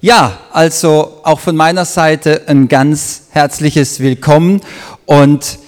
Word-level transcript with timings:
Ja, 0.00 0.38
also 0.52 1.18
auch 1.24 1.40
von 1.40 1.56
meiner 1.56 1.84
Seite 1.84 2.42
ein 2.46 2.68
ganz 2.68 3.22
herzliches 3.30 3.98
Willkommen 3.98 4.60
und 5.06 5.58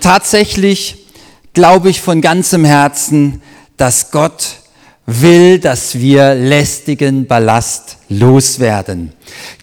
tatsächlich 0.00 1.04
glaube 1.52 1.90
ich 1.90 2.00
von 2.00 2.22
ganzem 2.22 2.64
Herzen, 2.64 3.42
dass 3.76 4.10
Gott 4.10 4.54
will, 5.04 5.58
dass 5.58 5.98
wir 5.98 6.34
lästigen 6.34 7.26
Ballast 7.26 7.98
loswerden. 8.08 9.12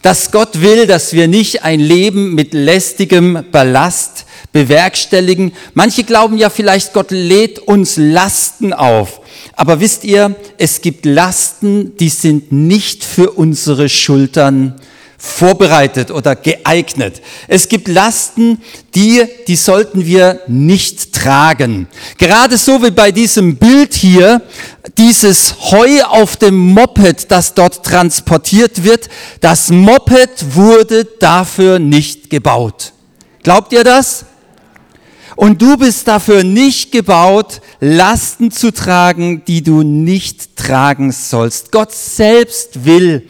Dass 0.03 0.29
Gott 0.29 0.61
will, 0.61 0.85
dass 0.85 1.13
wir 1.13 1.27
nicht 1.27 1.63
ein 1.63 1.79
Leben 1.79 2.35
mit 2.35 2.53
lästigem 2.53 3.45
Ballast 3.51 4.25
bewerkstelligen. 4.51 5.51
Manche 5.73 6.03
glauben 6.03 6.37
ja 6.37 6.51
vielleicht, 6.51 6.93
Gott 6.93 7.09
lädt 7.09 7.57
uns 7.57 7.97
Lasten 7.97 8.71
auf. 8.71 9.20
Aber 9.55 9.79
wisst 9.79 10.03
ihr, 10.03 10.35
es 10.57 10.81
gibt 10.81 11.05
Lasten, 11.05 11.95
die 11.97 12.09
sind 12.09 12.51
nicht 12.51 13.03
für 13.03 13.31
unsere 13.31 13.89
Schultern 13.89 14.79
vorbereitet 15.21 16.09
oder 16.09 16.35
geeignet. 16.35 17.21
Es 17.47 17.69
gibt 17.69 17.87
Lasten, 17.87 18.59
die, 18.95 19.23
die 19.47 19.55
sollten 19.55 20.05
wir 20.05 20.41
nicht 20.47 21.13
tragen. 21.13 21.87
Gerade 22.17 22.57
so 22.57 22.81
wie 22.81 22.89
bei 22.89 23.11
diesem 23.11 23.55
Bild 23.57 23.93
hier, 23.93 24.41
dieses 24.97 25.55
Heu 25.71 26.01
auf 26.05 26.37
dem 26.37 26.55
Moped, 26.57 27.29
das 27.29 27.53
dort 27.53 27.85
transportiert 27.85 28.83
wird, 28.83 29.09
das 29.41 29.69
Moped 29.69 30.55
wurde 30.55 31.05
dafür 31.05 31.77
nicht 31.77 32.31
gebaut. 32.31 32.91
Glaubt 33.43 33.73
ihr 33.73 33.83
das? 33.83 34.25
Und 35.41 35.59
du 35.59 35.75
bist 35.75 36.07
dafür 36.07 36.43
nicht 36.43 36.91
gebaut, 36.91 37.61
Lasten 37.79 38.51
zu 38.51 38.71
tragen, 38.71 39.43
die 39.45 39.63
du 39.63 39.81
nicht 39.81 40.55
tragen 40.55 41.11
sollst. 41.11 41.71
Gott 41.71 41.91
selbst 41.91 42.85
will, 42.85 43.27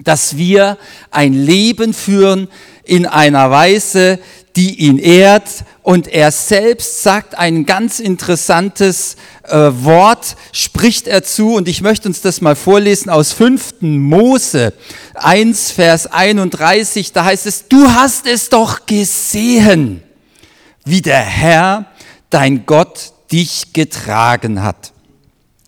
dass 0.00 0.36
wir 0.36 0.76
ein 1.10 1.32
Leben 1.32 1.94
führen 1.94 2.46
in 2.84 3.06
einer 3.06 3.50
Weise, 3.50 4.18
die 4.54 4.80
ihn 4.80 4.98
ehrt. 4.98 5.64
Und 5.82 6.08
er 6.08 6.30
selbst 6.30 7.02
sagt 7.02 7.38
ein 7.38 7.64
ganz 7.64 8.00
interessantes 8.00 9.16
äh, 9.44 9.56
Wort, 9.56 10.36
spricht 10.52 11.08
er 11.08 11.22
zu. 11.22 11.54
Und 11.54 11.68
ich 11.68 11.80
möchte 11.80 12.06
uns 12.06 12.20
das 12.20 12.42
mal 12.42 12.54
vorlesen 12.54 13.08
aus 13.08 13.32
5. 13.32 13.76
Mose 13.80 14.74
1, 15.14 15.70
Vers 15.70 16.06
31. 16.06 17.14
Da 17.14 17.24
heißt 17.24 17.46
es, 17.46 17.66
du 17.66 17.90
hast 17.94 18.26
es 18.26 18.50
doch 18.50 18.84
gesehen 18.84 20.02
wie 20.84 21.02
der 21.02 21.20
Herr, 21.20 21.86
dein 22.30 22.66
Gott, 22.66 23.12
dich 23.32 23.72
getragen 23.72 24.62
hat. 24.62 24.92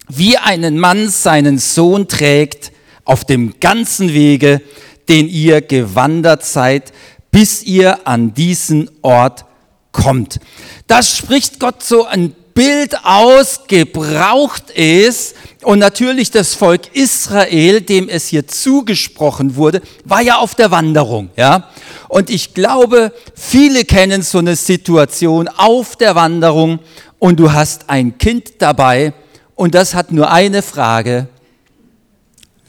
Wie 0.09 0.37
einen 0.37 0.79
Mann 0.79 1.09
seinen 1.09 1.59
Sohn 1.59 2.09
trägt 2.09 2.73
auf 3.05 3.25
dem 3.25 3.59
ganzen 3.61 4.13
Wege, 4.13 4.61
den 5.09 5.29
ihr 5.29 5.61
gewandert 5.61 6.45
seid, 6.45 6.93
bis 7.31 7.63
ihr 7.63 8.07
an 8.07 8.35
diesen 8.35 8.91
Ort 9.03 9.45
kommt. 9.91 10.41
Das 10.87 11.17
spricht 11.17 11.61
Gott 11.61 11.83
so 11.83 12.05
ein 12.05 12.35
Bild 12.55 13.05
aus, 13.05 13.63
gebraucht 13.67 14.71
ist. 14.71 15.35
Und 15.63 15.79
natürlich 15.79 16.31
das 16.31 16.55
Volk 16.55 16.95
Israel, 16.95 17.81
dem 17.81 18.09
es 18.09 18.29
hier 18.29 18.47
zugesprochen 18.47 19.57
wurde, 19.57 19.81
war 20.05 20.21
ja 20.21 20.39
auf 20.39 20.55
der 20.55 20.71
Wanderung, 20.71 21.31
ja. 21.37 21.71
Und 22.09 22.31
ich 22.31 22.53
glaube, 22.53 23.13
viele 23.35 23.85
kennen 23.85 24.23
so 24.23 24.39
eine 24.39 24.57
Situation 24.57 25.49
auf 25.49 25.97
der 25.97 26.15
Wanderung 26.15 26.81
und 27.19 27.39
du 27.39 27.53
hast 27.53 27.89
ein 27.89 28.19
Kind 28.19 28.55
dabei 28.59 29.15
und 29.55 29.75
das 29.75 29.95
hat 29.95 30.11
nur 30.11 30.31
eine 30.31 30.61
Frage. 30.61 31.29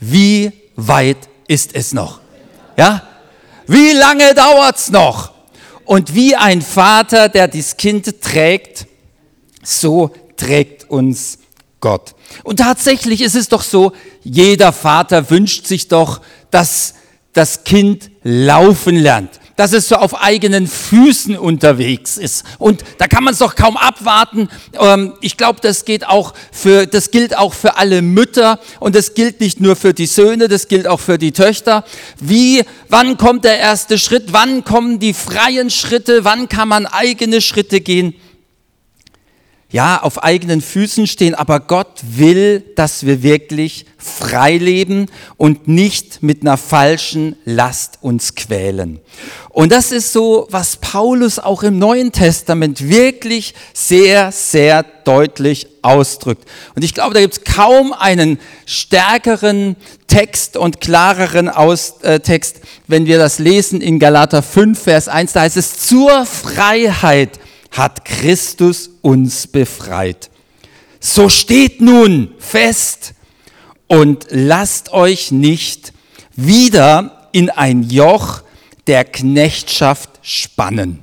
Wie 0.00 0.52
weit 0.76 1.18
ist 1.48 1.74
es 1.74 1.92
noch? 1.92 2.20
Ja? 2.76 3.02
Wie 3.66 3.92
lange 3.92 4.34
dauert's 4.34 4.90
noch? 4.90 5.32
Und 5.84 6.14
wie 6.14 6.36
ein 6.36 6.62
Vater, 6.62 7.28
der 7.28 7.48
das 7.48 7.76
Kind 7.76 8.20
trägt, 8.20 8.86
so 9.64 10.10
trägt 10.36 10.88
uns 10.90 11.38
Gott. 11.80 12.14
Und 12.44 12.60
tatsächlich 12.60 13.20
ist 13.20 13.34
es 13.34 13.48
doch 13.48 13.62
so, 13.62 13.92
jeder 14.22 14.72
Vater 14.72 15.28
wünscht 15.30 15.66
sich 15.66 15.88
doch, 15.88 16.22
dass 16.50 16.94
das 17.34 17.64
Kind 17.64 18.10
laufen 18.22 18.96
lernt, 18.96 19.40
dass 19.56 19.72
es 19.72 19.88
so 19.88 19.96
auf 19.96 20.22
eigenen 20.22 20.66
Füßen 20.66 21.36
unterwegs 21.36 22.16
ist. 22.16 22.44
Und 22.58 22.84
da 22.98 23.06
kann 23.06 23.22
man 23.24 23.34
es 23.34 23.40
doch 23.40 23.54
kaum 23.54 23.76
abwarten. 23.76 24.48
Ähm, 24.80 25.12
ich 25.20 25.36
glaube, 25.36 25.60
das 25.60 25.84
geht 25.84 26.06
auch 26.06 26.32
für, 26.52 26.86
das 26.86 27.10
gilt 27.10 27.36
auch 27.36 27.52
für 27.52 27.76
alle 27.76 28.00
Mütter 28.02 28.60
und 28.80 28.94
das 28.94 29.14
gilt 29.14 29.40
nicht 29.40 29.60
nur 29.60 29.76
für 29.76 29.92
die 29.92 30.06
Söhne, 30.06 30.48
das 30.48 30.68
gilt 30.68 30.86
auch 30.86 31.00
für 31.00 31.18
die 31.18 31.32
Töchter. 31.32 31.84
Wie, 32.18 32.62
wann 32.88 33.18
kommt 33.18 33.44
der 33.44 33.58
erste 33.58 33.98
Schritt? 33.98 34.32
Wann 34.32 34.64
kommen 34.64 35.00
die 35.00 35.12
freien 35.12 35.70
Schritte? 35.70 36.24
Wann 36.24 36.48
kann 36.48 36.68
man 36.68 36.86
eigene 36.86 37.40
Schritte 37.42 37.80
gehen? 37.80 38.14
Ja, 39.74 40.00
auf 40.00 40.22
eigenen 40.22 40.60
Füßen 40.60 41.08
stehen, 41.08 41.34
aber 41.34 41.58
Gott 41.58 42.00
will, 42.08 42.60
dass 42.76 43.06
wir 43.06 43.24
wirklich 43.24 43.86
frei 43.98 44.56
leben 44.56 45.06
und 45.36 45.66
nicht 45.66 46.22
mit 46.22 46.42
einer 46.42 46.56
falschen 46.56 47.34
Last 47.44 47.98
uns 48.00 48.36
quälen. 48.36 49.00
Und 49.48 49.72
das 49.72 49.90
ist 49.90 50.12
so, 50.12 50.46
was 50.48 50.76
Paulus 50.76 51.40
auch 51.40 51.64
im 51.64 51.80
Neuen 51.80 52.12
Testament 52.12 52.88
wirklich 52.88 53.52
sehr, 53.72 54.30
sehr 54.30 54.84
deutlich 54.84 55.66
ausdrückt. 55.82 56.48
Und 56.76 56.84
ich 56.84 56.94
glaube, 56.94 57.14
da 57.14 57.20
gibt 57.20 57.34
es 57.34 57.42
kaum 57.42 57.92
einen 57.92 58.38
stärkeren 58.66 59.74
Text 60.06 60.56
und 60.56 60.80
klareren 60.80 61.50
äh, 62.02 62.20
Text, 62.20 62.60
wenn 62.86 63.06
wir 63.06 63.18
das 63.18 63.40
lesen 63.40 63.80
in 63.80 63.98
Galater 63.98 64.40
5, 64.40 64.80
Vers 64.80 65.08
1, 65.08 65.32
da 65.32 65.40
heißt 65.40 65.56
es, 65.56 65.78
zur 65.78 66.26
Freiheit 66.26 67.40
hat 67.74 68.04
Christus 68.04 68.88
uns 69.02 69.46
befreit. 69.46 70.30
So 71.00 71.28
steht 71.28 71.80
nun 71.80 72.32
fest 72.38 73.14
und 73.88 74.26
lasst 74.30 74.92
euch 74.92 75.32
nicht 75.32 75.92
wieder 76.34 77.28
in 77.32 77.50
ein 77.50 77.82
Joch 77.82 78.42
der 78.86 79.04
Knechtschaft 79.04 80.10
spannen. 80.22 81.00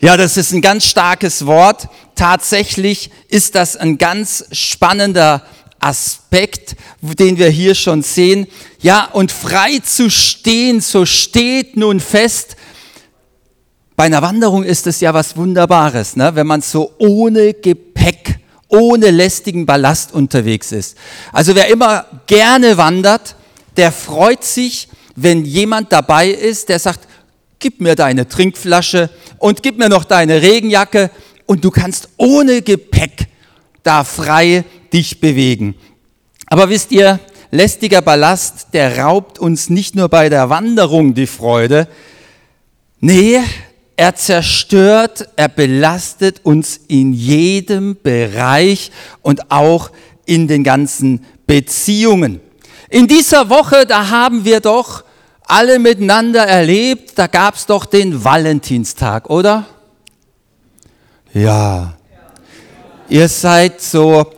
Ja, 0.00 0.16
das 0.16 0.36
ist 0.36 0.52
ein 0.52 0.60
ganz 0.60 0.86
starkes 0.86 1.44
Wort. 1.44 1.88
Tatsächlich 2.14 3.10
ist 3.28 3.56
das 3.56 3.76
ein 3.76 3.98
ganz 3.98 4.44
spannender 4.52 5.44
Aspekt, 5.80 6.76
den 7.00 7.36
wir 7.36 7.48
hier 7.48 7.74
schon 7.74 8.02
sehen. 8.02 8.46
Ja, 8.80 9.06
und 9.06 9.32
frei 9.32 9.80
zu 9.80 10.08
stehen, 10.08 10.80
so 10.80 11.04
steht 11.04 11.76
nun 11.76 11.98
fest, 11.98 12.56
bei 13.98 14.04
einer 14.04 14.22
Wanderung 14.22 14.62
ist 14.62 14.86
es 14.86 15.00
ja 15.00 15.12
was 15.12 15.36
Wunderbares, 15.36 16.14
ne? 16.14 16.30
wenn 16.36 16.46
man 16.46 16.62
so 16.62 16.92
ohne 16.98 17.52
Gepäck, 17.52 18.38
ohne 18.68 19.10
lästigen 19.10 19.66
Ballast 19.66 20.14
unterwegs 20.14 20.70
ist. 20.70 20.96
Also 21.32 21.56
wer 21.56 21.66
immer 21.66 22.06
gerne 22.28 22.76
wandert, 22.76 23.34
der 23.76 23.90
freut 23.90 24.44
sich, 24.44 24.86
wenn 25.16 25.44
jemand 25.44 25.92
dabei 25.92 26.28
ist, 26.28 26.68
der 26.68 26.78
sagt, 26.78 27.08
gib 27.58 27.80
mir 27.80 27.96
deine 27.96 28.28
Trinkflasche 28.28 29.10
und 29.38 29.64
gib 29.64 29.78
mir 29.78 29.88
noch 29.88 30.04
deine 30.04 30.42
Regenjacke 30.42 31.10
und 31.46 31.64
du 31.64 31.72
kannst 31.72 32.10
ohne 32.18 32.62
Gepäck 32.62 33.26
da 33.82 34.04
frei 34.04 34.62
dich 34.92 35.18
bewegen. 35.18 35.74
Aber 36.46 36.68
wisst 36.68 36.92
ihr, 36.92 37.18
lästiger 37.50 38.00
Ballast, 38.00 38.68
der 38.74 38.96
raubt 38.96 39.40
uns 39.40 39.70
nicht 39.70 39.96
nur 39.96 40.08
bei 40.08 40.28
der 40.28 40.50
Wanderung 40.50 41.14
die 41.14 41.26
Freude, 41.26 41.88
nee, 43.00 43.40
er 43.98 44.14
zerstört, 44.14 45.28
er 45.34 45.48
belastet 45.48 46.42
uns 46.44 46.78
in 46.86 47.12
jedem 47.12 47.96
Bereich 48.00 48.92
und 49.22 49.50
auch 49.50 49.90
in 50.24 50.46
den 50.46 50.62
ganzen 50.62 51.26
Beziehungen. 51.48 52.40
In 52.90 53.08
dieser 53.08 53.50
Woche, 53.50 53.86
da 53.86 54.08
haben 54.08 54.44
wir 54.44 54.60
doch 54.60 55.02
alle 55.42 55.80
miteinander 55.80 56.46
erlebt, 56.46 57.18
da 57.18 57.26
gab 57.26 57.56
es 57.56 57.66
doch 57.66 57.86
den 57.86 58.22
Valentinstag, 58.22 59.28
oder? 59.28 59.66
Ja. 61.34 61.94
Ihr 63.08 63.28
seid 63.28 63.80
so 63.80 64.30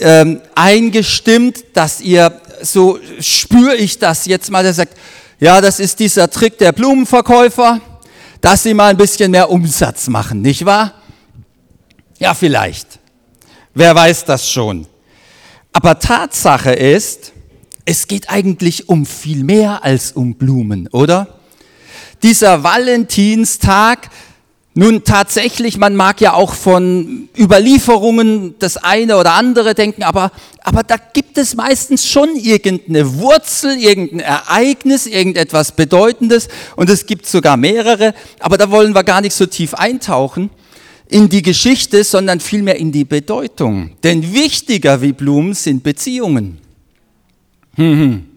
ähm, 0.00 0.40
eingestimmt, 0.56 1.64
dass 1.72 2.00
ihr, 2.00 2.32
so 2.62 2.98
spüre 3.20 3.76
ich 3.76 3.96
das 3.96 4.26
jetzt 4.26 4.50
mal, 4.50 4.64
der 4.64 4.74
sagt, 4.74 4.96
ja, 5.38 5.60
das 5.60 5.78
ist 5.78 6.00
dieser 6.00 6.28
Trick 6.28 6.58
der 6.58 6.72
Blumenverkäufer 6.72 7.80
dass 8.44 8.62
sie 8.62 8.74
mal 8.74 8.90
ein 8.90 8.98
bisschen 8.98 9.30
mehr 9.30 9.48
Umsatz 9.48 10.06
machen, 10.06 10.42
nicht 10.42 10.66
wahr? 10.66 10.92
Ja, 12.18 12.34
vielleicht. 12.34 12.98
Wer 13.72 13.94
weiß 13.94 14.26
das 14.26 14.50
schon. 14.50 14.86
Aber 15.72 15.98
Tatsache 15.98 16.74
ist, 16.74 17.32
es 17.86 18.06
geht 18.06 18.28
eigentlich 18.28 18.90
um 18.90 19.06
viel 19.06 19.44
mehr 19.44 19.82
als 19.82 20.12
um 20.12 20.34
Blumen, 20.34 20.88
oder? 20.88 21.38
Dieser 22.22 22.62
Valentinstag, 22.62 24.10
Nun 24.76 25.04
tatsächlich, 25.04 25.78
man 25.78 25.94
mag 25.94 26.20
ja 26.20 26.32
auch 26.32 26.52
von 26.52 27.28
Überlieferungen 27.38 28.56
das 28.58 28.76
eine 28.76 29.18
oder 29.18 29.34
andere 29.34 29.72
denken, 29.74 30.02
aber, 30.02 30.32
aber 30.64 30.82
da 30.82 30.96
gibt 30.96 31.38
es 31.38 31.54
meistens 31.54 32.08
schon 32.08 32.34
irgendeine 32.34 33.18
Wurzel, 33.18 33.78
irgendein 33.78 34.18
Ereignis, 34.18 35.06
irgendetwas 35.06 35.72
Bedeutendes 35.72 36.48
und 36.74 36.90
es 36.90 37.06
gibt 37.06 37.26
sogar 37.26 37.56
mehrere, 37.56 38.14
aber 38.40 38.58
da 38.58 38.68
wollen 38.72 38.96
wir 38.96 39.04
gar 39.04 39.20
nicht 39.20 39.36
so 39.36 39.46
tief 39.46 39.74
eintauchen 39.74 40.50
in 41.08 41.28
die 41.28 41.42
Geschichte, 41.42 42.02
sondern 42.02 42.40
vielmehr 42.40 42.76
in 42.76 42.90
die 42.90 43.04
Bedeutung. 43.04 43.92
Denn 44.02 44.34
wichtiger 44.34 45.00
wie 45.00 45.12
Blumen 45.12 45.54
sind 45.54 45.84
Beziehungen. 45.84 46.58
Hm. 47.76 48.26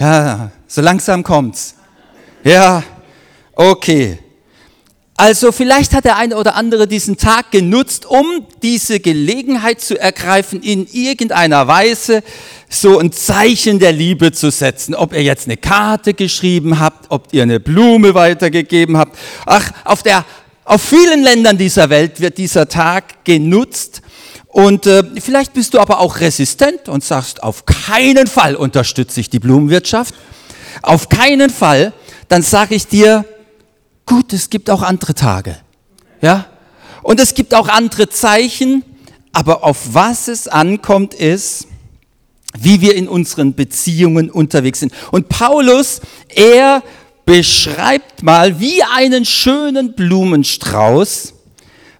Ja, 0.00 0.52
so 0.68 0.80
langsam 0.80 1.24
kommt's. 1.24 1.74
Ja, 2.44 2.84
Okay. 3.60 4.20
Also 5.16 5.50
vielleicht 5.50 5.92
hat 5.92 6.04
der 6.04 6.16
eine 6.16 6.36
oder 6.36 6.54
andere 6.54 6.86
diesen 6.86 7.16
Tag 7.16 7.50
genutzt, 7.50 8.06
um 8.06 8.46
diese 8.62 9.00
Gelegenheit 9.00 9.80
zu 9.80 9.98
ergreifen, 9.98 10.62
in 10.62 10.86
irgendeiner 10.86 11.66
Weise 11.66 12.22
so 12.68 13.00
ein 13.00 13.10
Zeichen 13.10 13.80
der 13.80 13.90
Liebe 13.90 14.30
zu 14.30 14.52
setzen. 14.52 14.94
Ob 14.94 15.12
ihr 15.12 15.24
jetzt 15.24 15.46
eine 15.46 15.56
Karte 15.56 16.14
geschrieben 16.14 16.78
habt, 16.78 17.06
ob 17.08 17.34
ihr 17.34 17.42
eine 17.42 17.58
Blume 17.58 18.14
weitergegeben 18.14 18.96
habt. 18.96 19.18
Ach, 19.44 19.72
auf, 19.82 20.04
der, 20.04 20.24
auf 20.64 20.80
vielen 20.80 21.24
Ländern 21.24 21.58
dieser 21.58 21.90
Welt 21.90 22.20
wird 22.20 22.38
dieser 22.38 22.68
Tag 22.68 23.24
genutzt. 23.24 24.02
Und 24.46 24.86
äh, 24.86 25.02
vielleicht 25.20 25.52
bist 25.52 25.74
du 25.74 25.80
aber 25.80 25.98
auch 25.98 26.20
resistent 26.20 26.88
und 26.88 27.02
sagst, 27.02 27.42
auf 27.42 27.66
keinen 27.66 28.28
Fall 28.28 28.54
unterstütze 28.54 29.18
ich 29.18 29.30
die 29.30 29.40
Blumenwirtschaft. 29.40 30.14
Auf 30.82 31.08
keinen 31.08 31.50
Fall. 31.50 31.92
Dann 32.28 32.42
sage 32.42 32.76
ich 32.76 32.86
dir, 32.86 33.24
Gut, 34.08 34.32
es 34.32 34.48
gibt 34.48 34.70
auch 34.70 34.80
andere 34.80 35.12
Tage. 35.12 35.58
Ja? 36.22 36.46
Und 37.02 37.20
es 37.20 37.34
gibt 37.34 37.54
auch 37.54 37.68
andere 37.68 38.08
Zeichen, 38.08 38.82
aber 39.32 39.64
auf 39.64 39.92
was 39.92 40.28
es 40.28 40.48
ankommt 40.48 41.12
ist, 41.12 41.68
wie 42.58 42.80
wir 42.80 42.94
in 42.94 43.06
unseren 43.06 43.54
Beziehungen 43.54 44.30
unterwegs 44.30 44.80
sind. 44.80 44.94
Und 45.12 45.28
Paulus, 45.28 46.00
er 46.34 46.82
beschreibt 47.26 48.22
mal 48.22 48.58
wie 48.58 48.82
einen 48.82 49.26
schönen 49.26 49.94
Blumenstrauß, 49.94 51.34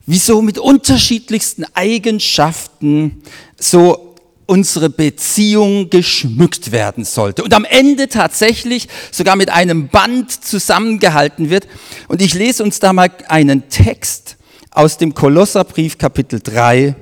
wie 0.06 0.18
so 0.18 0.40
mit 0.40 0.56
unterschiedlichsten 0.56 1.66
Eigenschaften 1.74 3.22
so 3.58 4.07
unsere 4.48 4.88
Beziehung 4.88 5.90
geschmückt 5.90 6.72
werden 6.72 7.04
sollte 7.04 7.44
und 7.44 7.52
am 7.52 7.66
Ende 7.66 8.08
tatsächlich 8.08 8.88
sogar 9.12 9.36
mit 9.36 9.50
einem 9.50 9.88
Band 9.88 10.32
zusammengehalten 10.32 11.50
wird. 11.50 11.68
Und 12.08 12.22
ich 12.22 12.32
lese 12.32 12.64
uns 12.64 12.80
da 12.80 12.94
mal 12.94 13.10
einen 13.28 13.68
Text 13.68 14.38
aus 14.70 14.96
dem 14.96 15.12
Kolosserbrief 15.12 15.98
Kapitel 15.98 16.40
3, 16.40 16.96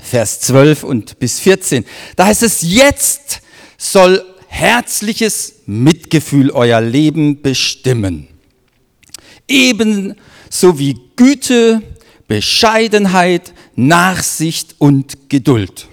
Vers 0.00 0.40
12 0.40 0.82
und 0.82 1.18
bis 1.20 1.38
14. 1.38 1.84
Da 2.16 2.26
heißt 2.26 2.42
es, 2.42 2.62
jetzt 2.62 3.40
soll 3.76 4.24
herzliches 4.48 5.60
Mitgefühl 5.66 6.50
euer 6.50 6.80
Leben 6.80 7.40
bestimmen. 7.40 8.26
Ebenso 9.46 10.76
wie 10.78 10.98
Güte, 11.14 11.82
Bescheidenheit, 12.26 13.52
Nachsicht 13.76 14.74
und 14.78 15.28
Geduld. 15.30 15.86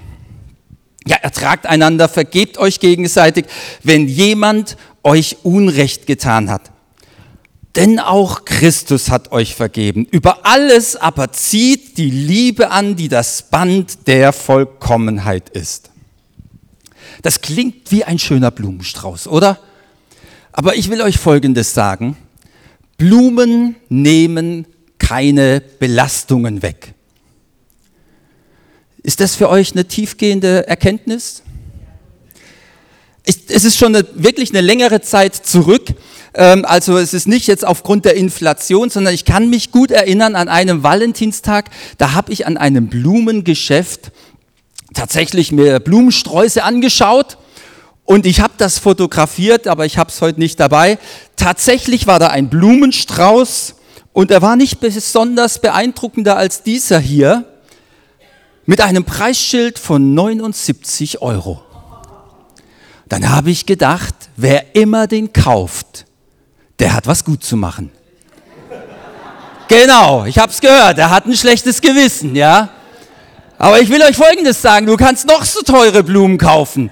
Ja, 1.08 1.18
ertragt 1.18 1.66
einander, 1.66 2.10
vergebt 2.10 2.58
euch 2.58 2.80
gegenseitig, 2.80 3.46
wenn 3.84 4.08
jemand 4.08 4.76
euch 5.04 5.38
Unrecht 5.44 6.08
getan 6.08 6.50
hat. 6.50 6.72
Denn 7.76 8.00
auch 8.00 8.46
Christus 8.46 9.12
hat 9.12 9.32
euch 9.32 9.54
vergeben. 9.54 10.06
Über 10.10 10.46
alles 10.46 10.96
aber 10.96 11.32
zieht 11.32 11.98
die 11.98 12.10
Liebe 12.10 12.72
an, 12.72 12.96
die 12.96 13.10
das 13.10 13.44
Band 13.44 14.08
der 14.08 14.34
Vollkommenheit 14.34 15.50
ist. 15.50 15.92
Das 17.22 17.42
klingt 17.42 17.92
wie 17.92 18.04
ein 18.04 18.18
schöner 18.18 18.50
Blumenstrauß, 18.50 19.28
oder? 19.28 19.60
Aber 20.54 20.76
ich 20.76 20.90
will 20.90 21.02
euch 21.02 21.18
Folgendes 21.18 21.74
sagen. 21.74 22.18
Blumen 22.98 23.76
nehmen 23.90 24.66
keine 24.98 25.62
Belastungen 25.80 26.62
weg. 26.62 26.95
Ist 29.06 29.20
das 29.20 29.36
für 29.36 29.50
euch 29.50 29.74
eine 29.74 29.86
tiefgehende 29.86 30.68
Erkenntnis? 30.68 31.44
es 33.28 33.64
ist 33.64 33.78
schon 33.78 33.96
eine, 33.96 34.06
wirklich 34.16 34.50
eine 34.50 34.62
längere 34.62 35.02
Zeit 35.02 35.36
zurück. 35.36 35.94
Ähm, 36.34 36.66
also 36.66 36.98
es 36.98 37.14
ist 37.14 37.28
nicht 37.28 37.46
jetzt 37.46 37.66
aufgrund 37.66 38.06
der 38.06 38.16
Inflation, 38.16 38.90
sondern 38.90 39.14
ich 39.14 39.24
kann 39.24 39.52
mich 39.52 39.72
gut 39.72 39.92
erinnern 39.92 40.36
an 40.36 40.48
einem 40.48 40.82
Valentinstag. 40.82 41.70
Da 42.00 42.14
habe 42.14 42.34
ich 42.34 42.48
an 42.48 42.58
einem 42.58 42.88
Blumengeschäft 42.88 44.12
tatsächlich 44.96 45.52
mir 45.52 45.80
Blumensträuße 45.80 46.64
angeschaut. 46.64 47.38
Und 48.06 48.26
ich 48.26 48.40
habe 48.42 48.54
das 48.58 48.80
fotografiert, 48.80 49.68
aber 49.68 49.86
ich 49.86 50.00
habe 50.00 50.10
es 50.10 50.20
heute 50.22 50.40
nicht 50.40 50.60
dabei. 50.60 50.98
Tatsächlich 51.36 52.08
war 52.08 52.18
da 52.18 52.28
ein 52.28 52.50
Blumenstrauß 52.50 53.76
und 54.14 54.32
er 54.32 54.42
war 54.42 54.56
nicht 54.56 54.80
besonders 54.80 55.62
beeindruckender 55.62 56.38
als 56.38 56.64
dieser 56.64 57.00
hier 57.00 57.46
mit 58.66 58.82
einem 58.82 59.04
Preisschild 59.04 59.80
von 59.80 60.14
79 60.14 61.22
Euro. 61.22 61.62
Dann 63.08 63.30
habe 63.30 63.52
ich 63.52 63.66
gedacht, 63.66 64.16
wer 64.36 64.76
immer 64.76 65.08
den 65.08 65.32
kauft, 65.32 66.06
der 66.80 66.94
hat 66.94 67.08
was 67.08 67.24
gut 67.24 67.44
zu 67.44 67.56
machen. 67.56 67.92
Genau, 69.68 70.26
ich 70.26 70.38
habe 70.38 70.52
es 70.52 70.62
gehört, 70.62 70.98
er 70.98 71.10
hat 71.10 71.26
ein 71.26 71.36
schlechtes 71.36 71.82
Gewissen, 71.82 72.36
ja. 72.36 72.70
Aber 73.58 73.80
ich 73.80 73.90
will 73.90 74.02
euch 74.02 74.16
Folgendes 74.16 74.62
sagen, 74.62 74.86
du 74.86 74.98
kannst 74.98 75.28
noch 75.28 75.46
so 75.46 75.62
teure 75.62 76.04
Blumen 76.04 76.38
kaufen. 76.38 76.92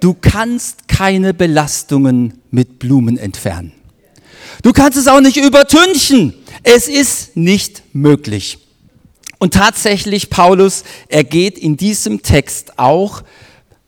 Du 0.00 0.14
kannst 0.14 0.88
keine 0.88 1.32
Belastungen 1.32 2.40
mit 2.50 2.78
Blumen 2.78 3.16
entfernen. 3.16 3.72
Du 4.62 4.72
kannst 4.72 4.98
es 4.98 5.08
auch 5.08 5.20
nicht 5.20 5.36
übertünchen. 5.36 6.34
Es 6.62 6.88
ist 6.88 7.36
nicht 7.36 7.82
möglich. 7.92 8.58
Und 9.42 9.54
tatsächlich, 9.54 10.30
Paulus, 10.30 10.84
er 11.08 11.24
geht 11.24 11.58
in 11.58 11.76
diesem 11.76 12.22
Text 12.22 12.78
auch 12.78 13.24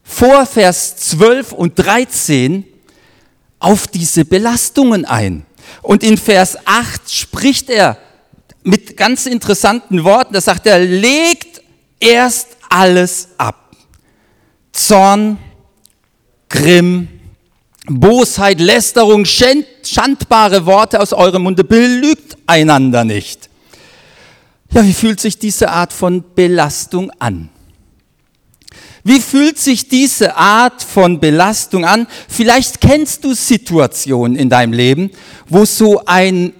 vor 0.02 0.46
Vers 0.46 0.96
12 0.96 1.52
und 1.52 1.78
13 1.78 2.64
auf 3.60 3.86
diese 3.86 4.24
Belastungen 4.24 5.04
ein. 5.04 5.46
Und 5.80 6.02
in 6.02 6.16
Vers 6.16 6.58
8 6.64 7.08
spricht 7.08 7.70
er 7.70 7.98
mit 8.64 8.96
ganz 8.96 9.26
interessanten 9.26 10.02
Worten. 10.02 10.34
Da 10.34 10.40
sagt 10.40 10.66
er, 10.66 10.80
legt 10.80 11.62
erst 12.00 12.48
alles 12.68 13.28
ab. 13.38 13.76
Zorn, 14.72 15.38
Grimm, 16.48 17.06
Bosheit, 17.86 18.58
Lästerung, 18.58 19.24
schandbare 19.24 20.66
Worte 20.66 20.98
aus 20.98 21.12
eurem 21.12 21.44
Munde, 21.44 21.62
belügt 21.62 22.38
einander 22.44 23.04
nicht. 23.04 23.50
Ja, 24.74 24.84
wie 24.84 24.92
fühlt 24.92 25.20
sich 25.20 25.38
diese 25.38 25.70
Art 25.70 25.92
von 25.92 26.24
Belastung 26.34 27.12
an? 27.20 27.48
Wie 29.04 29.20
fühlt 29.20 29.56
sich 29.56 29.88
diese 29.88 30.34
Art 30.34 30.82
von 30.82 31.20
Belastung 31.20 31.84
an? 31.84 32.08
Vielleicht 32.28 32.80
kennst 32.80 33.22
du 33.22 33.34
Situationen 33.34 34.36
in 34.36 34.50
deinem 34.50 34.72
Leben, 34.72 35.12
wo 35.46 35.64
so 35.64 36.04
ein 36.06 36.54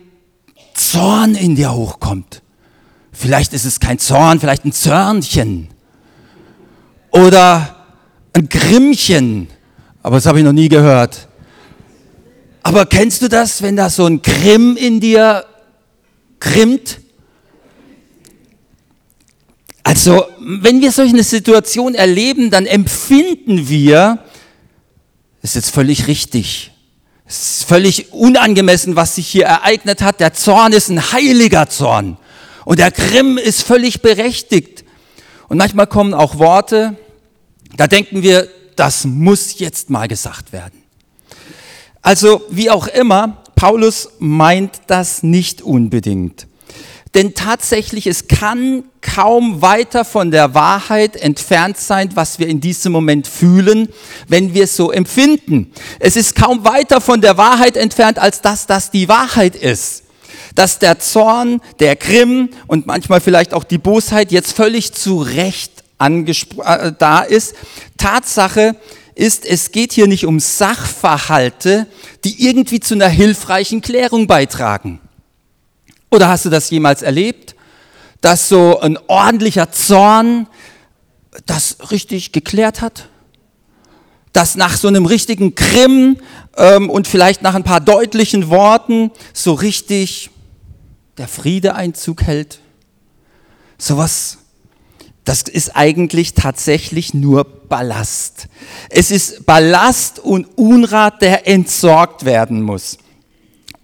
Zorn 0.75 1.35
in 1.35 1.57
dir 1.57 1.75
hochkommt. 1.75 2.43
Vielleicht 3.11 3.53
ist 3.53 3.65
es 3.65 3.81
kein 3.81 3.99
Zorn, 3.99 4.39
vielleicht 4.39 4.65
ein 4.65 4.73
Zörnchen. 4.73 5.69
Oder 7.11 7.85
ein 8.33 8.49
Grimmchen. 8.49 9.49
Aber 10.05 10.17
das 10.17 10.27
habe 10.27 10.39
ich 10.39 10.45
noch 10.45 10.53
nie 10.53 10.69
gehört. 10.69 11.27
Aber 12.63 12.87
kennst 12.87 13.23
du 13.23 13.29
das, 13.29 13.61
wenn 13.61 13.75
da 13.75 13.91
so 13.91 14.07
ein 14.07 14.23
Grimm 14.23 14.77
in 14.77 15.01
dir 15.01 15.45
grimmt? 16.39 17.01
Also, 19.85 20.25
wenn 20.41 20.81
wir 20.81 20.91
solch 20.91 21.11
eine 21.11 21.23
Situation 21.23 21.95
erleben, 21.95 22.51
dann 22.51 22.65
empfinden 22.65 23.69
wir, 23.69 24.19
es 25.43 25.51
ist 25.51 25.57
jetzt 25.57 25.75
völlig 25.75 26.07
richtig. 26.07 26.73
Es 27.27 27.59
ist 27.59 27.65
völlig 27.65 28.13
unangemessen, 28.13 28.97
was 28.97 29.15
sich 29.17 29.27
hier 29.27 29.45
ereignet 29.45 30.01
hat. 30.01 30.21
Der 30.21 30.33
Zorn 30.33 30.73
ist 30.73 30.89
ein 30.89 31.13
heiliger 31.13 31.69
Zorn. 31.69 32.17
Und 32.65 32.79
der 32.79 32.91
Grimm 32.91 33.37
ist 33.37 33.63
völlig 33.63 34.01
berechtigt. 34.01 34.85
Und 35.49 35.59
manchmal 35.59 35.87
kommen 35.87 36.15
auch 36.15 36.39
Worte, 36.39 36.97
da 37.77 37.87
denken 37.87 38.23
wir, 38.23 38.49
das 38.77 39.05
muss 39.05 39.59
jetzt 39.59 39.91
mal 39.91 40.09
gesagt 40.09 40.53
werden. 40.53 40.83
Also, 42.01 42.43
wie 42.51 42.71
auch 42.71 42.87
immer, 42.87 43.43
Paulus 43.55 44.09
meint 44.19 44.81
das 44.87 45.23
nicht 45.23 45.61
unbedingt. 45.61 46.47
Denn 47.15 47.35
tatsächlich, 47.35 48.09
es 48.09 48.27
kann 48.27 48.85
kaum 49.01 49.63
weiter 49.63 50.05
von 50.05 50.33
der 50.33 50.55
Wahrheit 50.55 51.15
entfernt 51.17 51.77
sein, 51.77 52.11
was 52.15 52.41
wir 52.41 52.49
in 52.49 52.61
diesem 52.61 52.91
Moment 52.91 53.29
fühlen, 53.29 53.89
wenn 54.27 54.53
wir 54.53 54.65
es 54.65 54.77
so 54.77 54.91
empfinden. 54.91 55.73
Es 56.01 56.17
ist 56.17 56.35
kaum 56.35 56.65
weiter 56.65 57.01
von 57.01 57.21
der 57.21 57.37
Wahrheit 57.37 57.77
entfernt, 57.77 58.19
als 58.19 58.41
dass 58.41 58.67
das 58.67 58.91
die 58.91 59.09
Wahrheit 59.09 59.55
ist. 59.55 60.03
dass 60.55 60.79
der 60.79 61.01
Zorn, 61.01 61.61
der 61.81 61.97
Grimm 61.97 62.51
und 62.69 62.87
manchmal 62.87 63.21
vielleicht 63.21 63.55
auch 63.55 63.65
die 63.65 63.79
Bosheit 63.79 64.31
jetzt 64.31 64.53
völlig 64.53 64.93
zu 64.93 65.21
Recht 65.21 65.83
äh, 65.99 66.93
da 66.99 67.21
ist. 67.21 67.55
Tatsache 67.99 68.77
ist, 69.15 69.45
es 69.47 69.73
geht 69.73 69.93
hier 69.93 70.07
nicht 70.07 70.27
um 70.27 70.41
Sachverhalte, 70.41 71.87
die 72.25 72.47
irgendwie 72.47 72.81
zu 72.81 72.95
einer 72.95 73.09
hilfreichen 73.09 73.81
Klärung 73.81 74.27
beitragen. 74.27 75.01
Oder 76.15 76.29
hast 76.29 76.45
du 76.45 76.51
das 76.51 76.71
jemals 76.71 77.03
erlebt, 77.03 77.57
dass 78.21 78.49
so 78.49 78.79
ein 78.79 78.97
ordentlicher 79.09 79.73
Zorn 79.73 80.47
das 81.45 81.91
richtig 81.91 82.31
geklärt 82.31 82.81
hat? 82.81 83.09
Dass 84.33 84.55
nach 84.55 84.77
so 84.77 84.87
einem 84.87 85.07
richtigen 85.07 85.57
Krim 85.57 86.19
ähm, 86.57 86.89
und 86.89 87.09
vielleicht 87.09 87.43
nach 87.43 87.57
ein 87.57 87.65
paar 87.65 87.81
deutlichen 87.81 88.49
Worten 88.49 89.11
so 89.33 89.55
richtig 89.55 90.31
der 91.19 91.27
Friede 91.27 91.75
Einzug 91.75 92.23
hält? 92.23 92.61
Sowas 93.77 94.39
das 95.25 95.43
ist 95.43 95.75
eigentlich 95.75 96.35
tatsächlich 96.35 97.15
nur 97.15 97.45
Ballast. 97.45 98.47
Es 98.91 99.11
ist 99.11 99.47
Ballast 99.47 100.19
und 100.19 100.47
Unrat, 100.59 101.23
der 101.23 101.49
entsorgt 101.49 102.27
werden 102.27 102.61
muss. 102.61 102.99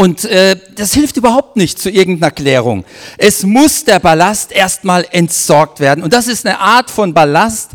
Und 0.01 0.25
äh, 0.25 0.57
das 0.77 0.95
hilft 0.95 1.19
überhaupt 1.19 1.59
nicht 1.59 1.79
zu 1.79 1.91
irgendeiner 1.91 2.31
Klärung. 2.31 2.87
Es 3.19 3.43
muss 3.43 3.85
der 3.85 3.99
Ballast 3.99 4.51
erstmal 4.51 5.07
entsorgt 5.11 5.79
werden. 5.79 6.03
Und 6.03 6.15
das 6.15 6.27
ist 6.27 6.47
eine 6.47 6.59
Art 6.59 6.91
von 6.91 7.13
Ballast, 7.13 7.73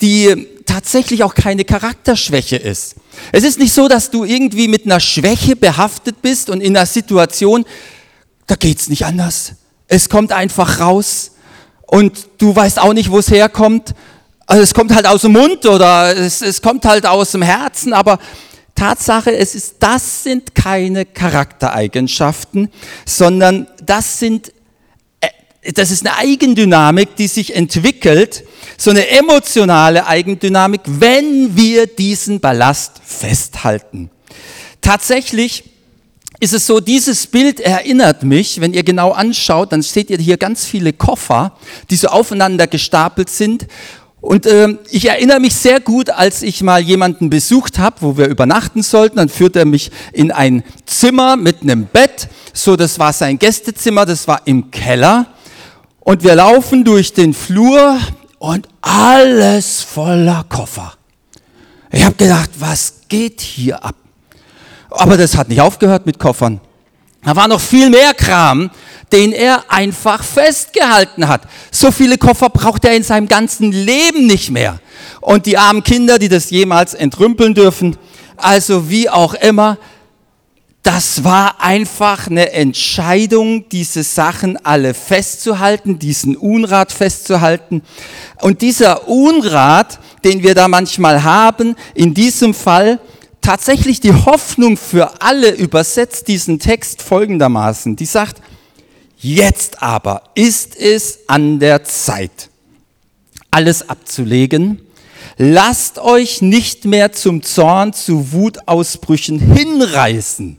die 0.00 0.46
tatsächlich 0.66 1.24
auch 1.24 1.34
keine 1.34 1.64
Charakterschwäche 1.64 2.54
ist. 2.54 2.94
Es 3.32 3.42
ist 3.42 3.58
nicht 3.58 3.72
so, 3.72 3.88
dass 3.88 4.12
du 4.12 4.22
irgendwie 4.22 4.68
mit 4.68 4.84
einer 4.84 5.00
Schwäche 5.00 5.56
behaftet 5.56 6.22
bist 6.22 6.48
und 6.48 6.60
in 6.60 6.76
einer 6.76 6.86
Situation, 6.86 7.64
da 8.46 8.54
geht's 8.54 8.88
nicht 8.88 9.04
anders. 9.04 9.54
Es 9.88 10.08
kommt 10.08 10.30
einfach 10.30 10.78
raus 10.78 11.32
und 11.88 12.28
du 12.38 12.54
weißt 12.54 12.78
auch 12.78 12.92
nicht, 12.92 13.10
wo 13.10 13.18
es 13.18 13.32
herkommt. 13.32 13.96
Also 14.46 14.62
es 14.62 14.74
kommt 14.74 14.94
halt 14.94 15.06
aus 15.06 15.22
dem 15.22 15.32
Mund 15.32 15.66
oder 15.66 16.16
es, 16.16 16.40
es 16.40 16.62
kommt 16.62 16.84
halt 16.84 17.04
aus 17.04 17.32
dem 17.32 17.42
Herzen, 17.42 17.92
aber 17.92 18.20
Tatsache, 18.74 19.36
es 19.36 19.54
ist, 19.54 19.76
das 19.78 20.24
sind 20.24 20.54
keine 20.54 21.06
Charaktereigenschaften, 21.06 22.70
sondern 23.06 23.68
das 23.84 24.18
sind, 24.18 24.52
äh, 25.20 25.72
das 25.72 25.90
ist 25.90 26.06
eine 26.06 26.16
Eigendynamik, 26.16 27.14
die 27.16 27.28
sich 27.28 27.54
entwickelt, 27.54 28.44
so 28.76 28.90
eine 28.90 29.08
emotionale 29.08 30.06
Eigendynamik, 30.06 30.80
wenn 30.86 31.56
wir 31.56 31.86
diesen 31.86 32.40
Ballast 32.40 33.00
festhalten. 33.04 34.10
Tatsächlich 34.80 35.64
ist 36.40 36.52
es 36.52 36.66
so, 36.66 36.80
dieses 36.80 37.26
Bild 37.26 37.60
erinnert 37.60 38.22
mich, 38.22 38.60
wenn 38.60 38.74
ihr 38.74 38.82
genau 38.82 39.12
anschaut, 39.12 39.72
dann 39.72 39.82
seht 39.82 40.10
ihr 40.10 40.18
hier 40.18 40.36
ganz 40.36 40.66
viele 40.66 40.92
Koffer, 40.92 41.56
die 41.90 41.96
so 41.96 42.08
aufeinander 42.08 42.66
gestapelt 42.66 43.30
sind. 43.30 43.66
Und 44.24 44.46
äh, 44.46 44.78
ich 44.90 45.06
erinnere 45.06 45.38
mich 45.38 45.54
sehr 45.54 45.80
gut, 45.80 46.08
als 46.08 46.40
ich 46.40 46.62
mal 46.62 46.80
jemanden 46.80 47.28
besucht 47.28 47.78
habe, 47.78 47.96
wo 48.00 48.16
wir 48.16 48.26
übernachten 48.28 48.82
sollten, 48.82 49.16
dann 49.16 49.28
führte 49.28 49.58
er 49.58 49.64
mich 49.66 49.90
in 50.14 50.32
ein 50.32 50.64
Zimmer 50.86 51.36
mit 51.36 51.60
einem 51.60 51.84
Bett. 51.84 52.28
So, 52.54 52.74
das 52.74 52.98
war 52.98 53.12
sein 53.12 53.38
Gästezimmer, 53.38 54.06
das 54.06 54.26
war 54.26 54.40
im 54.46 54.70
Keller. 54.70 55.26
Und 56.00 56.24
wir 56.24 56.36
laufen 56.36 56.84
durch 56.84 57.12
den 57.12 57.34
Flur 57.34 57.98
und 58.38 58.66
alles 58.80 59.82
voller 59.82 60.46
Koffer. 60.48 60.94
Ich 61.92 62.02
habe 62.02 62.14
gedacht, 62.14 62.48
was 62.58 63.00
geht 63.10 63.42
hier 63.42 63.84
ab? 63.84 63.96
Aber 64.88 65.18
das 65.18 65.36
hat 65.36 65.50
nicht 65.50 65.60
aufgehört 65.60 66.06
mit 66.06 66.18
Koffern. 66.18 66.62
Da 67.22 67.36
war 67.36 67.46
noch 67.46 67.60
viel 67.60 67.90
mehr 67.90 68.14
Kram, 68.14 68.70
den 69.12 69.32
er 69.32 69.64
einfach 69.68 70.22
festgehalten 70.22 71.28
hat. 71.28 71.42
So 71.70 71.90
viele 71.90 72.18
Koffer 72.18 72.50
braucht 72.50 72.84
er 72.84 72.96
in 72.96 73.02
seinem 73.02 73.28
ganzen 73.28 73.72
Leben 73.72 74.26
nicht 74.26 74.50
mehr. 74.50 74.80
Und 75.20 75.46
die 75.46 75.58
armen 75.58 75.82
Kinder, 75.82 76.18
die 76.18 76.28
das 76.28 76.50
jemals 76.50 76.94
entrümpeln 76.94 77.54
dürfen, 77.54 77.96
also 78.36 78.90
wie 78.90 79.08
auch 79.08 79.34
immer, 79.34 79.78
das 80.84 81.24
war 81.24 81.62
einfach 81.62 82.26
eine 82.26 82.52
Entscheidung, 82.52 83.68
diese 83.70 84.02
Sachen 84.02 84.58
alle 84.66 84.92
festzuhalten, 84.92 85.98
diesen 85.98 86.36
Unrat 86.36 86.92
festzuhalten. 86.92 87.82
Und 88.42 88.60
dieser 88.60 89.08
Unrat, 89.08 89.98
den 90.24 90.42
wir 90.42 90.54
da 90.54 90.68
manchmal 90.68 91.24
haben, 91.24 91.74
in 91.94 92.12
diesem 92.12 92.52
Fall, 92.52 93.00
tatsächlich 93.40 94.00
die 94.00 94.12
Hoffnung 94.12 94.76
für 94.76 95.22
alle 95.22 95.52
übersetzt 95.52 96.28
diesen 96.28 96.58
Text 96.58 97.00
folgendermaßen. 97.00 97.96
Die 97.96 98.06
sagt, 98.06 98.42
jetzt 99.24 99.82
aber 99.82 100.22
ist 100.34 100.76
es 100.76 101.20
an 101.26 101.58
der 101.58 101.84
Zeit, 101.84 102.50
alles 103.50 103.88
abzulegen. 103.88 104.80
Lasst 105.36 105.98
euch 105.98 106.42
nicht 106.42 106.84
mehr 106.84 107.12
zum 107.12 107.42
Zorn, 107.42 107.92
zu 107.92 108.32
Wutausbrüchen 108.32 109.40
hinreißen. 109.40 110.58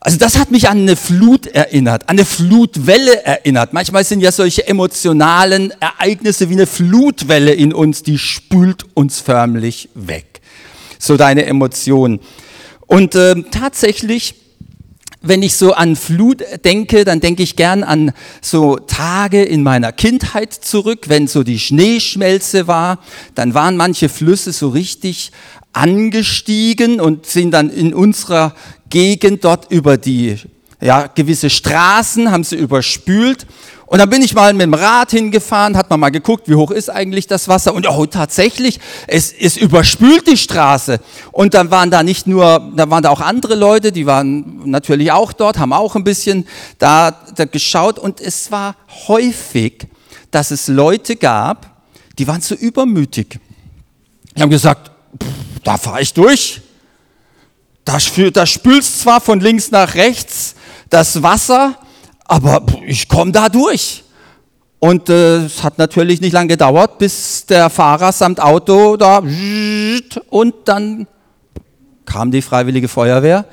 Also 0.00 0.18
das 0.18 0.38
hat 0.38 0.50
mich 0.50 0.68
an 0.68 0.78
eine 0.78 0.96
Flut 0.96 1.46
erinnert, 1.46 2.02
an 2.08 2.18
eine 2.18 2.24
Flutwelle 2.24 3.24
erinnert. 3.24 3.72
Manchmal 3.72 4.04
sind 4.04 4.20
ja 4.20 4.32
solche 4.32 4.66
emotionalen 4.66 5.72
Ereignisse 5.80 6.50
wie 6.50 6.54
eine 6.54 6.66
Flutwelle 6.66 7.52
in 7.52 7.72
uns, 7.72 8.02
die 8.02 8.18
spült 8.18 8.84
uns 8.94 9.20
förmlich 9.20 9.88
weg 9.94 10.38
so 10.98 11.16
deine 11.16 11.46
Emotionen. 11.46 12.20
Und 12.86 13.14
äh, 13.14 13.42
tatsächlich, 13.50 14.34
wenn 15.20 15.42
ich 15.42 15.54
so 15.54 15.72
an 15.72 15.96
Flut 15.96 16.44
denke, 16.64 17.04
dann 17.04 17.20
denke 17.20 17.42
ich 17.42 17.56
gern 17.56 17.82
an 17.82 18.12
so 18.40 18.76
Tage 18.76 19.42
in 19.42 19.62
meiner 19.62 19.92
Kindheit 19.92 20.52
zurück, 20.52 21.08
wenn 21.08 21.26
so 21.26 21.42
die 21.42 21.58
Schneeschmelze 21.58 22.68
war, 22.68 22.98
dann 23.34 23.54
waren 23.54 23.76
manche 23.76 24.08
Flüsse 24.08 24.52
so 24.52 24.68
richtig 24.68 25.32
angestiegen 25.72 27.00
und 27.00 27.26
sind 27.26 27.50
dann 27.50 27.70
in 27.70 27.94
unserer 27.94 28.54
Gegend 28.90 29.44
dort 29.44 29.70
über 29.70 29.96
die 29.96 30.36
ja, 30.80 31.08
gewisse 31.08 31.50
Straßen, 31.50 32.30
haben 32.30 32.44
sie 32.44 32.56
überspült 32.56 33.46
und 33.88 33.98
dann 33.98 34.10
bin 34.10 34.20
ich 34.20 34.34
mal 34.34 34.52
mit 34.52 34.62
dem 34.62 34.74
Rad 34.74 35.12
hingefahren, 35.12 35.74
hat 35.74 35.88
man 35.88 35.98
mal 35.98 36.10
geguckt, 36.10 36.46
wie 36.46 36.54
hoch 36.54 36.70
ist 36.70 36.90
eigentlich 36.90 37.26
das 37.26 37.48
Wasser. 37.48 37.72
Und 37.72 37.88
oh, 37.88 38.04
tatsächlich, 38.04 38.80
es, 39.06 39.32
es 39.32 39.56
überspült 39.56 40.26
die 40.26 40.36
Straße. 40.36 41.00
Und 41.32 41.54
dann 41.54 41.70
waren 41.70 41.90
da 41.90 42.02
nicht 42.02 42.26
nur, 42.26 42.70
da 42.76 42.90
waren 42.90 43.02
da 43.02 43.08
auch 43.08 43.22
andere 43.22 43.54
Leute, 43.54 43.90
die 43.90 44.04
waren 44.04 44.60
natürlich 44.66 45.10
auch 45.10 45.32
dort, 45.32 45.58
haben 45.58 45.72
auch 45.72 45.96
ein 45.96 46.04
bisschen 46.04 46.46
da, 46.78 47.12
da 47.34 47.46
geschaut. 47.46 47.98
Und 47.98 48.20
es 48.20 48.52
war 48.52 48.76
häufig, 49.08 49.86
dass 50.30 50.50
es 50.50 50.68
Leute 50.68 51.16
gab, 51.16 51.80
die 52.18 52.28
waren 52.28 52.42
zu 52.42 52.54
übermütig. 52.54 53.40
Die 54.36 54.42
haben 54.42 54.50
gesagt, 54.50 54.90
da 55.64 55.78
fahre 55.78 56.02
ich 56.02 56.12
durch. 56.12 56.60
Da, 57.86 57.96
da 58.34 58.44
spülst 58.44 59.00
zwar 59.00 59.22
von 59.22 59.40
links 59.40 59.70
nach 59.70 59.94
rechts 59.94 60.56
das 60.90 61.22
Wasser, 61.22 61.78
aber 62.28 62.64
ich 62.86 63.08
komme 63.08 63.32
da 63.32 63.48
durch. 63.48 64.04
Und 64.78 65.08
äh, 65.08 65.46
es 65.46 65.64
hat 65.64 65.78
natürlich 65.78 66.20
nicht 66.20 66.32
lange 66.32 66.48
gedauert, 66.48 66.98
bis 66.98 67.44
der 67.46 67.68
Fahrer 67.68 68.12
samt 68.12 68.40
Auto 68.40 68.96
da 68.96 69.20
und 70.30 70.54
dann 70.66 71.08
kam 72.06 72.30
die 72.30 72.42
Freiwillige 72.42 72.86
Feuerwehr. 72.86 73.44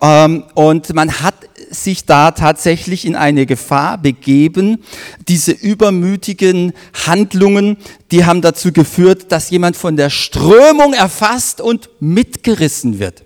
Ähm, 0.00 0.44
und 0.54 0.94
man 0.94 1.20
hat 1.20 1.34
sich 1.70 2.04
da 2.04 2.30
tatsächlich 2.30 3.06
in 3.06 3.16
eine 3.16 3.44
Gefahr 3.46 3.98
begeben. 3.98 4.84
Diese 5.26 5.50
übermütigen 5.50 6.74
Handlungen, 7.06 7.76
die 8.12 8.24
haben 8.24 8.40
dazu 8.40 8.72
geführt, 8.72 9.32
dass 9.32 9.50
jemand 9.50 9.76
von 9.76 9.96
der 9.96 10.10
Strömung 10.10 10.92
erfasst 10.92 11.60
und 11.60 11.88
mitgerissen 11.98 13.00
wird. 13.00 13.24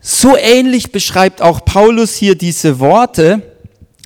So 0.00 0.36
ähnlich 0.36 0.92
beschreibt 0.92 1.42
auch 1.42 1.64
Paulus 1.64 2.14
hier 2.14 2.36
diese 2.36 2.78
Worte 2.78 3.42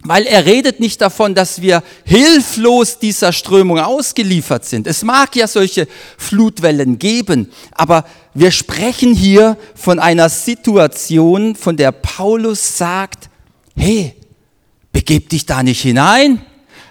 weil 0.04 0.26
er 0.26 0.46
redet 0.46 0.80
nicht 0.80 1.00
davon, 1.00 1.34
dass 1.34 1.62
wir 1.62 1.82
hilflos 2.04 2.98
dieser 2.98 3.32
Strömung 3.32 3.78
ausgeliefert 3.78 4.64
sind. 4.64 4.86
Es 4.86 5.02
mag 5.02 5.36
ja 5.36 5.46
solche 5.46 5.86
Flutwellen 6.18 6.98
geben, 6.98 7.50
aber 7.72 8.04
wir 8.34 8.50
sprechen 8.50 9.14
hier 9.14 9.56
von 9.74 9.98
einer 9.98 10.28
Situation, 10.28 11.54
von 11.54 11.76
der 11.76 11.92
Paulus 11.92 12.78
sagt, 12.78 13.30
hey, 13.76 14.14
begeb 14.92 15.28
dich 15.28 15.46
da 15.46 15.62
nicht 15.62 15.82
hinein, 15.82 16.42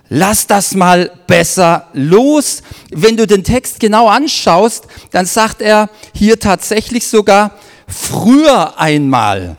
lass 0.08 0.48
das 0.48 0.74
mal 0.74 1.12
besser 1.28 1.88
los. 1.94 2.64
Wenn 2.92 3.18
du 3.18 3.28
den 3.28 3.44
Text 3.44 3.80
genau 3.80 4.08
anschaust, 4.08 4.86
dann 5.12 5.26
sagt 5.26 5.62
er 5.62 5.90
hier 6.14 6.40
tatsächlich 6.40 7.08
sogar, 7.08 7.58
früher 7.88 8.80
einmal 8.80 9.58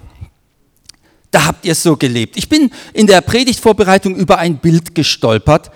da 1.32 1.46
habt 1.46 1.64
ihr 1.64 1.74
so 1.74 1.96
gelebt. 1.96 2.36
Ich 2.36 2.48
bin 2.48 2.70
in 2.92 3.08
der 3.08 3.22
Predigtvorbereitung 3.22 4.14
über 4.14 4.38
ein 4.38 4.58
Bild 4.58 4.94
gestolpert. 4.94 5.72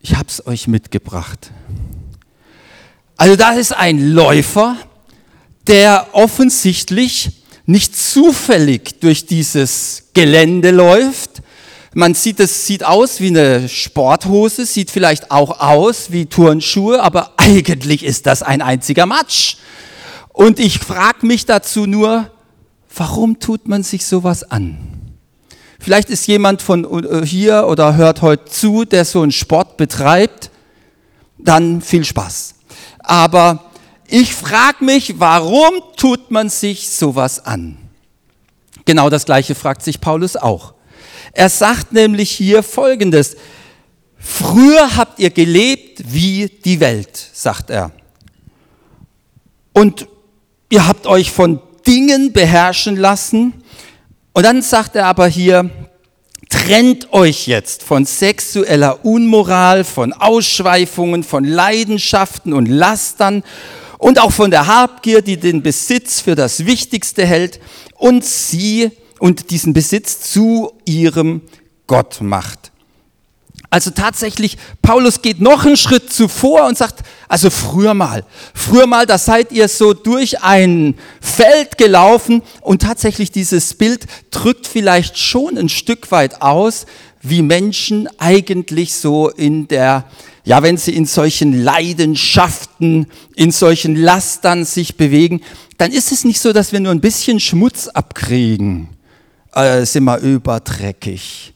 Ich 0.00 0.16
habe 0.16 0.26
es 0.28 0.44
euch 0.46 0.66
mitgebracht. 0.66 1.50
Also 3.16 3.36
da 3.36 3.52
ist 3.52 3.72
ein 3.72 4.12
Läufer, 4.12 4.76
der 5.66 6.08
offensichtlich 6.12 7.30
nicht 7.66 7.96
zufällig 7.96 9.00
durch 9.00 9.26
dieses 9.26 10.04
Gelände 10.14 10.70
läuft. 10.70 11.42
Man 11.92 12.14
sieht, 12.14 12.40
es 12.40 12.66
sieht 12.66 12.82
aus 12.82 13.20
wie 13.20 13.28
eine 13.28 13.68
Sporthose, 13.68 14.66
sieht 14.66 14.90
vielleicht 14.90 15.30
auch 15.30 15.60
aus 15.60 16.12
wie 16.12 16.26
Turnschuhe, 16.26 17.02
aber 17.02 17.34
eigentlich 17.36 18.04
ist 18.04 18.26
das 18.26 18.42
ein 18.42 18.62
einziger 18.62 19.04
Matsch. 19.04 19.56
Und 20.32 20.58
ich 20.58 20.78
frage 20.78 21.26
mich 21.26 21.44
dazu 21.44 21.86
nur, 21.86 22.30
warum 22.96 23.38
tut 23.38 23.68
man 23.68 23.82
sich 23.82 24.06
sowas 24.06 24.42
an? 24.42 24.93
Vielleicht 25.84 26.08
ist 26.08 26.26
jemand 26.26 26.62
von 26.62 27.04
äh, 27.04 27.26
hier 27.26 27.66
oder 27.66 27.94
hört 27.94 28.22
heute 28.22 28.46
zu, 28.46 28.86
der 28.86 29.04
so 29.04 29.20
einen 29.20 29.32
Sport 29.32 29.76
betreibt, 29.76 30.50
dann 31.36 31.82
viel 31.82 32.06
Spaß. 32.06 32.54
Aber 33.00 33.70
ich 34.08 34.34
frage 34.34 34.82
mich, 34.82 35.20
warum 35.20 35.74
tut 35.98 36.30
man 36.30 36.48
sich 36.48 36.88
sowas 36.88 37.44
an? 37.44 37.76
Genau 38.86 39.10
das 39.10 39.26
gleiche 39.26 39.54
fragt 39.54 39.82
sich 39.82 40.00
Paulus 40.00 40.36
auch. 40.36 40.72
Er 41.32 41.50
sagt 41.50 41.92
nämlich 41.92 42.30
hier 42.30 42.62
Folgendes. 42.62 43.36
Früher 44.16 44.96
habt 44.96 45.18
ihr 45.18 45.28
gelebt 45.28 46.02
wie 46.06 46.48
die 46.64 46.80
Welt, 46.80 47.14
sagt 47.34 47.68
er. 47.68 47.92
Und 49.74 50.08
ihr 50.70 50.88
habt 50.88 51.06
euch 51.06 51.30
von 51.30 51.60
Dingen 51.86 52.32
beherrschen 52.32 52.96
lassen. 52.96 53.63
Und 54.36 54.42
dann 54.42 54.62
sagt 54.62 54.96
er 54.96 55.06
aber 55.06 55.28
hier, 55.28 55.70
trennt 56.48 57.12
euch 57.12 57.46
jetzt 57.46 57.84
von 57.84 58.04
sexueller 58.04 59.04
Unmoral, 59.04 59.84
von 59.84 60.12
Ausschweifungen, 60.12 61.22
von 61.22 61.44
Leidenschaften 61.44 62.52
und 62.52 62.66
Lastern 62.66 63.44
und 63.98 64.20
auch 64.20 64.32
von 64.32 64.50
der 64.50 64.66
Habgier, 64.66 65.22
die 65.22 65.36
den 65.36 65.62
Besitz 65.62 66.20
für 66.20 66.34
das 66.34 66.66
Wichtigste 66.66 67.24
hält 67.24 67.60
und 67.96 68.24
sie 68.24 68.90
und 69.20 69.52
diesen 69.52 69.72
Besitz 69.72 70.32
zu 70.32 70.72
ihrem 70.84 71.42
Gott 71.86 72.20
macht. 72.20 72.72
Also 73.74 73.90
tatsächlich, 73.90 74.56
Paulus 74.82 75.20
geht 75.20 75.40
noch 75.40 75.66
einen 75.66 75.76
Schritt 75.76 76.12
zuvor 76.12 76.68
und 76.68 76.78
sagt, 76.78 77.00
also 77.26 77.50
früher 77.50 77.92
mal, 77.92 78.24
früher 78.54 78.86
mal, 78.86 79.04
da 79.04 79.18
seid 79.18 79.50
ihr 79.50 79.66
so 79.66 79.94
durch 79.94 80.42
ein 80.42 80.94
Feld 81.20 81.76
gelaufen 81.76 82.42
und 82.60 82.82
tatsächlich 82.82 83.32
dieses 83.32 83.74
Bild 83.74 84.06
drückt 84.30 84.68
vielleicht 84.68 85.18
schon 85.18 85.58
ein 85.58 85.68
Stück 85.68 86.12
weit 86.12 86.40
aus, 86.40 86.86
wie 87.20 87.42
Menschen 87.42 88.08
eigentlich 88.18 88.94
so 88.94 89.28
in 89.28 89.66
der 89.66 90.04
ja, 90.44 90.62
wenn 90.62 90.76
sie 90.76 90.94
in 90.94 91.06
solchen 91.06 91.64
Leidenschaften, 91.64 93.08
in 93.34 93.50
solchen 93.50 93.96
Lastern 93.96 94.64
sich 94.64 94.96
bewegen, 94.96 95.40
dann 95.78 95.90
ist 95.90 96.12
es 96.12 96.22
nicht 96.22 96.38
so, 96.38 96.52
dass 96.52 96.70
wir 96.70 96.78
nur 96.78 96.92
ein 96.92 97.00
bisschen 97.00 97.40
Schmutz 97.40 97.88
abkriegen. 97.88 98.90
Äh, 99.52 99.84
sind 99.84 100.04
wir 100.04 100.18
überdreckig. 100.18 101.53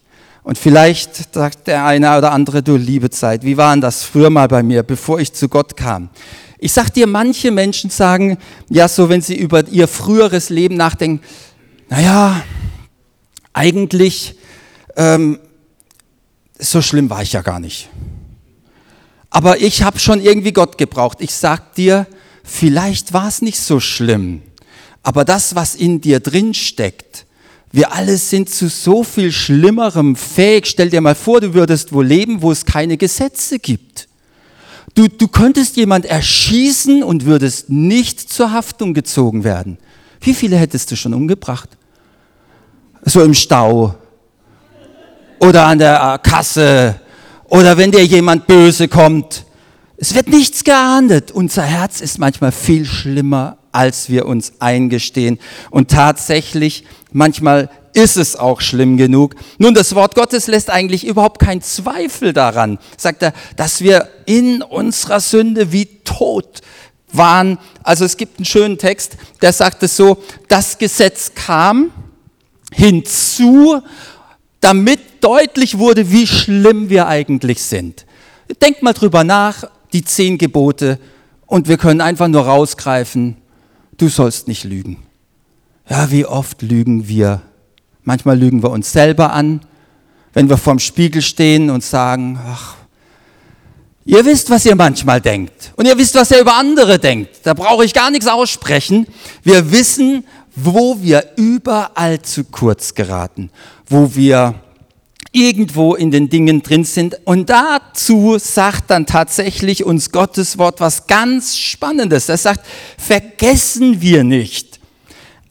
Und 0.49 0.57
vielleicht 0.57 1.31
sagt 1.31 1.67
der 1.67 1.85
eine 1.85 2.17
oder 2.17 2.31
andere, 2.31 2.63
du 2.63 2.75
liebe 2.75 3.11
Zeit, 3.11 3.43
wie 3.43 3.55
war 3.55 3.71
denn 3.71 3.81
das 3.81 4.03
früher 4.03 4.31
mal 4.31 4.47
bei 4.47 4.63
mir, 4.63 4.81
bevor 4.81 5.19
ich 5.19 5.31
zu 5.31 5.47
Gott 5.47 5.77
kam? 5.77 6.09
Ich 6.57 6.73
sag 6.73 6.89
dir, 6.89 7.05
manche 7.05 7.51
Menschen 7.51 7.91
sagen, 7.91 8.39
ja, 8.67 8.87
so 8.87 9.09
wenn 9.09 9.21
sie 9.21 9.37
über 9.37 9.67
ihr 9.67 9.87
früheres 9.87 10.49
Leben 10.49 10.75
nachdenken, 10.75 11.23
naja, 11.87 12.41
eigentlich, 13.53 14.39
ähm, 14.95 15.37
so 16.57 16.81
schlimm 16.81 17.11
war 17.11 17.21
ich 17.21 17.33
ja 17.33 17.43
gar 17.43 17.59
nicht. 17.59 17.87
Aber 19.29 19.61
ich 19.61 19.83
habe 19.83 19.99
schon 19.99 20.19
irgendwie 20.19 20.51
Gott 20.51 20.79
gebraucht. 20.79 21.19
Ich 21.21 21.35
sag 21.35 21.75
dir, 21.75 22.07
vielleicht 22.43 23.13
war 23.13 23.27
es 23.27 23.43
nicht 23.43 23.59
so 23.59 23.79
schlimm. 23.79 24.41
Aber 25.03 25.25
das, 25.25 25.53
was 25.53 25.75
in 25.75 26.01
dir 26.01 26.19
drin 26.19 26.55
steckt, 26.55 27.27
wir 27.71 27.93
alle 27.93 28.17
sind 28.17 28.49
zu 28.49 28.67
so 28.67 29.03
viel 29.03 29.31
Schlimmerem 29.31 30.15
fähig. 30.15 30.65
Stell 30.67 30.89
dir 30.89 31.01
mal 31.01 31.15
vor, 31.15 31.39
du 31.39 31.53
würdest 31.53 31.93
wo 31.93 32.01
leben, 32.01 32.41
wo 32.41 32.51
es 32.51 32.65
keine 32.65 32.97
Gesetze 32.97 33.59
gibt. 33.59 34.07
Du, 34.95 35.07
du 35.07 35.27
könntest 35.27 35.77
jemand 35.77 36.05
erschießen 36.05 37.03
und 37.03 37.25
würdest 37.25 37.69
nicht 37.69 38.19
zur 38.19 38.51
Haftung 38.51 38.93
gezogen 38.93 39.43
werden. 39.43 39.77
Wie 40.19 40.33
viele 40.33 40.57
hättest 40.57 40.91
du 40.91 40.95
schon 40.95 41.13
umgebracht? 41.13 41.69
So 43.03 43.21
im 43.21 43.33
Stau 43.33 43.95
oder 45.39 45.67
an 45.67 45.79
der 45.79 46.19
Kasse 46.23 46.99
oder 47.45 47.77
wenn 47.77 47.91
dir 47.91 48.05
jemand 48.05 48.47
böse 48.47 48.87
kommt. 48.87 49.45
Es 49.97 50.15
wird 50.15 50.27
nichts 50.27 50.63
geahndet. 50.63 51.31
Unser 51.31 51.63
Herz 51.63 52.01
ist 52.01 52.19
manchmal 52.19 52.51
viel 52.51 52.85
schlimmer, 52.85 53.57
als 53.71 54.09
wir 54.09 54.25
uns 54.25 54.53
eingestehen. 54.59 55.39
Und 55.69 55.91
tatsächlich, 55.91 56.85
manchmal 57.11 57.69
ist 57.93 58.17
es 58.17 58.35
auch 58.35 58.61
schlimm 58.61 58.97
genug. 58.97 59.35
Nun, 59.57 59.73
das 59.73 59.95
Wort 59.95 60.15
Gottes 60.15 60.47
lässt 60.47 60.69
eigentlich 60.69 61.05
überhaupt 61.05 61.39
keinen 61.39 61.61
Zweifel 61.61 62.33
daran, 62.33 62.77
sagt 62.97 63.23
er, 63.23 63.33
dass 63.55 63.81
wir 63.81 64.09
in 64.25 64.61
unserer 64.61 65.19
Sünde 65.19 65.71
wie 65.71 65.85
tot 66.03 66.61
waren. 67.11 67.57
Also 67.83 68.05
es 68.05 68.17
gibt 68.17 68.37
einen 68.37 68.45
schönen 68.45 68.77
Text, 68.77 69.17
der 69.41 69.53
sagt 69.53 69.83
es 69.83 69.97
so, 69.97 70.21
das 70.47 70.77
Gesetz 70.77 71.31
kam 71.33 71.91
hinzu 72.71 73.81
damit 74.61 74.99
deutlich 75.21 75.77
wurde, 75.77 76.11
wie 76.11 76.27
schlimm 76.27 76.89
wir 76.89 77.07
eigentlich 77.07 77.61
sind. 77.61 78.05
Denkt 78.61 78.83
mal 78.83 78.93
drüber 78.93 79.23
nach, 79.23 79.65
die 79.93 80.03
zehn 80.03 80.37
Gebote, 80.37 80.99
und 81.45 81.67
wir 81.67 81.77
können 81.77 82.01
einfach 82.01 82.27
nur 82.27 82.43
rausgreifen, 82.43 83.37
du 83.97 84.07
sollst 84.07 84.47
nicht 84.47 84.65
lügen. 84.65 84.97
Ja, 85.89 86.11
wie 86.11 86.25
oft 86.25 86.61
lügen 86.61 87.07
wir? 87.07 87.41
Manchmal 88.03 88.37
lügen 88.37 88.61
wir 88.61 88.69
uns 88.69 88.91
selber 88.91 89.33
an, 89.33 89.61
wenn 90.33 90.47
wir 90.47 90.57
vorm 90.57 90.77
Spiegel 90.77 91.23
stehen 91.23 91.71
und 91.71 91.83
sagen, 91.83 92.39
ach, 92.47 92.75
ihr 94.05 94.23
wisst, 94.23 94.51
was 94.51 94.65
ihr 94.65 94.75
manchmal 94.75 95.19
denkt. 95.19 95.73
Und 95.77 95.87
ihr 95.87 95.97
wisst, 95.97 96.13
was 96.13 96.29
ihr 96.29 96.41
über 96.41 96.55
andere 96.55 96.99
denkt. 96.99 97.39
Da 97.43 97.55
brauche 97.55 97.85
ich 97.85 97.93
gar 97.93 98.11
nichts 98.11 98.27
aussprechen. 98.27 99.07
Wir 99.41 99.71
wissen, 99.71 100.25
wo 100.55 101.01
wir 101.01 101.31
überall 101.37 102.21
zu 102.21 102.43
kurz 102.43 102.93
geraten, 102.93 103.49
wo 103.87 104.13
wir 104.13 104.53
irgendwo 105.31 105.95
in 105.95 106.11
den 106.11 106.29
Dingen 106.29 106.61
drin 106.61 106.83
sind. 106.83 107.17
Und 107.25 107.49
dazu 107.49 108.37
sagt 108.37 108.91
dann 108.91 109.07
tatsächlich 109.07 109.83
uns 109.83 110.11
Gottes 110.11 110.59
Wort 110.59 110.81
was 110.81 111.07
ganz 111.07 111.57
Spannendes. 111.57 112.29
Er 112.29 112.37
sagt, 112.37 112.63
vergessen 112.97 114.01
wir 114.01 114.23
nicht. 114.23 114.68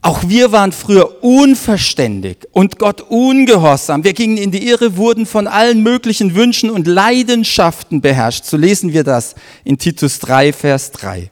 Auch 0.01 0.23
wir 0.27 0.53
waren 0.53 0.71
früher 0.71 1.23
unverständig 1.23 2.47
und 2.53 2.79
Gott 2.79 3.01
ungehorsam. 3.01 4.05
Wir 4.05 4.13
gingen 4.13 4.37
in 4.37 4.49
die 4.49 4.65
Irre, 4.65 4.95
wurden 4.95 5.25
von 5.25 5.45
allen 5.45 5.83
möglichen 5.83 6.35
Wünschen 6.35 6.69
und 6.69 6.87
Leidenschaften 6.87 7.99
beherrscht. 7.99 8.45
So 8.45 8.55
lesen 8.55 8.93
wir 8.93 9.03
das 9.03 9.35
in 9.65 9.77
Titus 9.77 10.19
3, 10.19 10.53
Vers 10.53 10.91
3. 10.93 11.29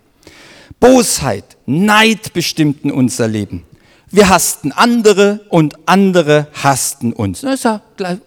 Bosheit, 0.82 1.46
Neid 1.66 2.34
bestimmten 2.34 2.92
unser 2.92 3.30
Leben. 3.30 3.64
Wir 4.12 4.30
hassten 4.30 4.74
andere 4.74 5.42
und 5.50 5.76
andere 5.88 6.48
hassten 6.54 7.14
uns. 7.14 7.42
Das 7.42 7.56
ist 7.56 7.64
ja 7.64 7.82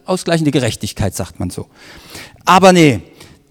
ausgleichende 0.06 0.50
Gerechtigkeit, 0.50 1.14
sagt 1.14 1.38
man 1.38 1.50
so. 1.50 1.66
Aber 2.46 2.72
nee, 2.72 3.00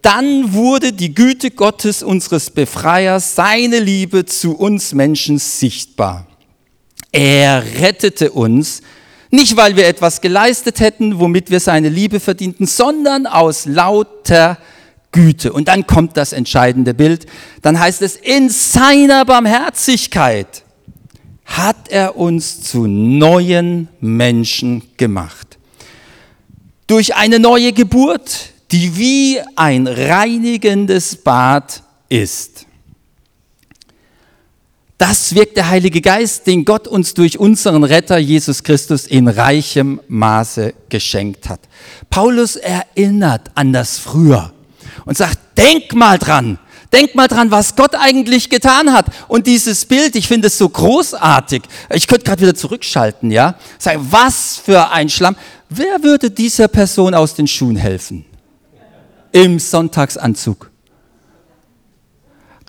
dann 0.02 0.54
wurde 0.54 0.92
die 0.92 1.14
Güte 1.14 1.52
Gottes, 1.52 2.02
unseres 2.02 2.50
Befreiers, 2.50 3.36
seine 3.36 3.80
Liebe 3.80 4.26
zu 4.26 4.56
uns 4.56 4.94
Menschen 4.94 5.38
sichtbar. 5.38 6.29
Er 7.12 7.64
rettete 7.82 8.32
uns, 8.32 8.82
nicht 9.32 9.58
weil 9.58 9.76
wir 9.76 9.88
etwas 9.88 10.22
geleistet 10.22 10.80
hätten, 10.80 11.20
womit 11.20 11.52
wir 11.52 11.60
seine 11.60 11.90
Liebe 11.90 12.20
verdienten, 12.20 12.66
sondern 12.66 13.28
aus 13.28 13.66
lauter 13.66 14.58
Güte. 15.12 15.54
Und 15.54 15.68
dann 15.68 15.88
kommt 15.88 16.18
das 16.18 16.34
entscheidende 16.34 16.94
Bild. 16.94 17.26
Dann 17.62 17.80
heißt 17.80 18.02
es, 18.02 18.16
in 18.16 18.50
seiner 18.50 19.26
Barmherzigkeit 19.26 20.64
hat 21.46 21.90
er 21.90 22.16
uns 22.16 22.62
zu 22.62 22.86
neuen 22.86 23.88
Menschen 24.00 24.84
gemacht. 24.98 25.58
Durch 26.86 27.16
eine 27.16 27.40
neue 27.40 27.74
Geburt, 27.74 28.52
die 28.72 28.98
wie 28.98 29.40
ein 29.56 29.88
reinigendes 29.88 31.16
Bad 31.16 31.84
ist. 32.08 32.66
Das 35.00 35.34
wirkt 35.34 35.56
der 35.56 35.70
Heilige 35.70 36.02
Geist, 36.02 36.46
den 36.46 36.66
Gott 36.66 36.86
uns 36.86 37.14
durch 37.14 37.40
unseren 37.40 37.86
Retter 37.86 38.18
Jesus 38.18 38.64
Christus 38.64 39.08
in 39.08 39.30
reichem 39.30 40.02
Maße 40.10 40.74
geschenkt 40.90 41.48
hat. 41.48 41.62
Paulus 42.10 42.58
erinnert 42.58 43.50
an 43.56 43.72
das 43.72 43.98
Früher 43.98 44.52
und 45.06 45.16
sagt, 45.16 45.40
denk 45.58 45.96
mal 45.96 46.18
dran. 46.18 46.60
Denk 46.92 47.16
mal 47.16 47.30
dran, 47.30 47.50
was 47.50 47.78
Gott 47.78 47.96
eigentlich 47.96 48.50
getan 48.50 48.92
hat. 48.92 49.06
Und 49.30 49.48
dieses 49.48 49.86
Bild, 49.86 50.18
ich 50.18 50.28
finde 50.28 50.48
es 50.48 50.58
so 50.58 50.68
großartig. 50.68 51.62
Ich 51.94 52.06
könnte 52.06 52.26
gerade 52.26 52.42
wieder 52.42 52.56
zurückschalten, 52.56 53.32
ja? 53.32 53.56
Sagen, 53.78 54.06
was 54.10 54.58
für 54.58 54.90
ein 54.92 55.08
Schlamm. 55.08 55.38
Wer 55.70 56.04
würde 56.04 56.30
dieser 56.30 56.68
Person 56.68 57.14
aus 57.14 57.36
den 57.36 57.48
Schuhen 57.48 57.78
helfen? 57.78 58.26
Im 59.32 59.60
Sonntagsanzug. 59.60 60.70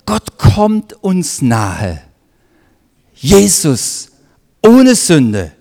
Gott 0.07 0.39
kommt 0.39 0.93
uns 1.03 1.43
nahe. 1.43 2.03
Jesus, 3.21 4.09
ohne 4.63 4.95
Sünde, 4.95 5.53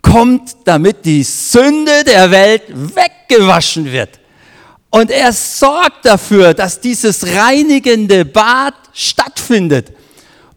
kommt, 0.00 0.56
damit 0.64 1.04
die 1.04 1.22
Sünde 1.22 2.02
der 2.04 2.30
Welt 2.30 2.62
weggewaschen 2.68 3.84
wird. 3.84 4.18
Und 4.90 5.10
er 5.10 5.32
sorgt 5.32 6.04
dafür, 6.04 6.54
dass 6.54 6.80
dieses 6.80 7.26
reinigende 7.26 8.24
Bad 8.24 8.74
stattfindet. 8.92 9.92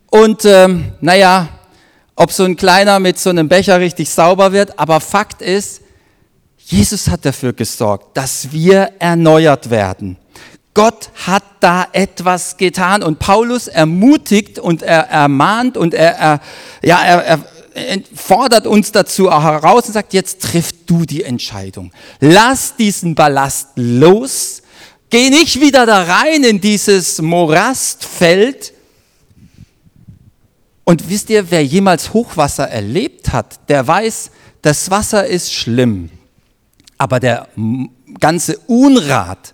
Und 0.09 0.43
ähm, 0.45 0.93
naja, 1.01 1.47
ob 2.15 2.31
so 2.31 2.43
ein 2.43 2.55
kleiner 2.55 2.99
mit 2.99 3.19
so 3.19 3.29
einem 3.29 3.47
Becher 3.49 3.79
richtig 3.79 4.09
sauber 4.09 4.51
wird, 4.51 4.77
aber 4.79 4.99
Fakt 5.01 5.41
ist, 5.41 5.81
Jesus 6.57 7.07
hat 7.07 7.25
dafür 7.25 7.53
gesorgt, 7.53 8.17
dass 8.17 8.51
wir 8.51 8.91
erneuert 8.99 9.69
werden. 9.69 10.17
Gott 10.75 11.09
hat 11.25 11.43
da 11.61 11.87
etwas 11.93 12.57
getan 12.57 13.01
und 13.01 13.17
Paulus 13.17 13.67
ermutigt 13.67 14.59
und 14.59 14.83
er 14.83 15.09
ermahnt 15.09 15.77
und 15.77 15.93
er, 15.95 16.15
er 16.17 16.41
ja, 16.83 17.01
er, 17.01 17.23
er 17.23 17.39
fordert 18.13 18.67
uns 18.67 18.91
dazu 18.91 19.31
heraus 19.31 19.87
und 19.87 19.93
sagt, 19.93 20.13
jetzt 20.13 20.41
triff 20.41 20.71
du 20.85 21.05
die 21.05 21.23
Entscheidung. 21.23 21.91
Lass 22.19 22.75
diesen 22.75 23.15
Ballast 23.15 23.69
los. 23.75 24.61
Geh 25.09 25.29
nicht 25.29 25.61
wieder 25.61 25.85
da 25.85 26.03
rein 26.03 26.43
in 26.43 26.59
dieses 26.59 27.21
Morastfeld. 27.21 28.73
Und 30.83 31.09
wisst 31.09 31.29
ihr, 31.29 31.49
wer 31.51 31.65
jemals 31.65 32.13
Hochwasser 32.13 32.67
erlebt 32.67 33.31
hat, 33.31 33.69
der 33.69 33.87
weiß, 33.87 34.29
das 34.61 34.91
Wasser 34.91 35.25
ist 35.25 35.53
schlimm. 35.53 36.09
Aber 36.97 37.19
der 37.19 37.47
ganze 38.19 38.57
Unrat, 38.67 39.53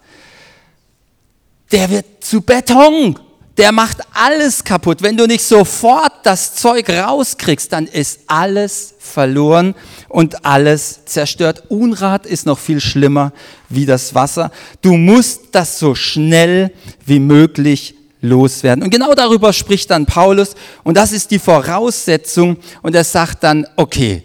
der 1.71 1.89
wird 1.89 2.05
zu 2.21 2.41
Beton 2.41 3.17
der 3.57 3.71
macht 3.71 3.97
alles 4.13 4.63
kaputt. 4.63 5.01
Wenn 5.01 5.17
du 5.17 5.27
nicht 5.27 5.43
sofort 5.43 6.13
das 6.23 6.55
Zeug 6.55 6.89
rauskriegst, 6.89 7.71
dann 7.71 7.86
ist 7.86 8.21
alles 8.27 8.95
verloren 8.97 9.75
und 10.07 10.45
alles 10.45 11.05
zerstört. 11.05 11.63
Unrat 11.69 12.25
ist 12.25 12.45
noch 12.45 12.57
viel 12.57 12.79
schlimmer 12.79 13.34
wie 13.69 13.86
das 13.86 14.15
Wasser. 14.15 14.51
Du 14.81 14.93
musst 14.93 15.49
das 15.51 15.77
so 15.77 15.95
schnell 15.95 16.71
wie 17.05 17.19
möglich 17.19 17.95
loswerden. 18.21 18.84
Und 18.84 18.89
genau 18.89 19.13
darüber 19.13 19.51
spricht 19.51 19.91
dann 19.91 20.05
Paulus 20.05 20.55
und 20.84 20.95
das 20.95 21.12
ist 21.12 21.29
die 21.31 21.39
Voraussetzung 21.39 22.57
und 22.81 22.95
er 22.95 23.03
sagt 23.03 23.43
dann, 23.43 23.67
okay, 23.75 24.23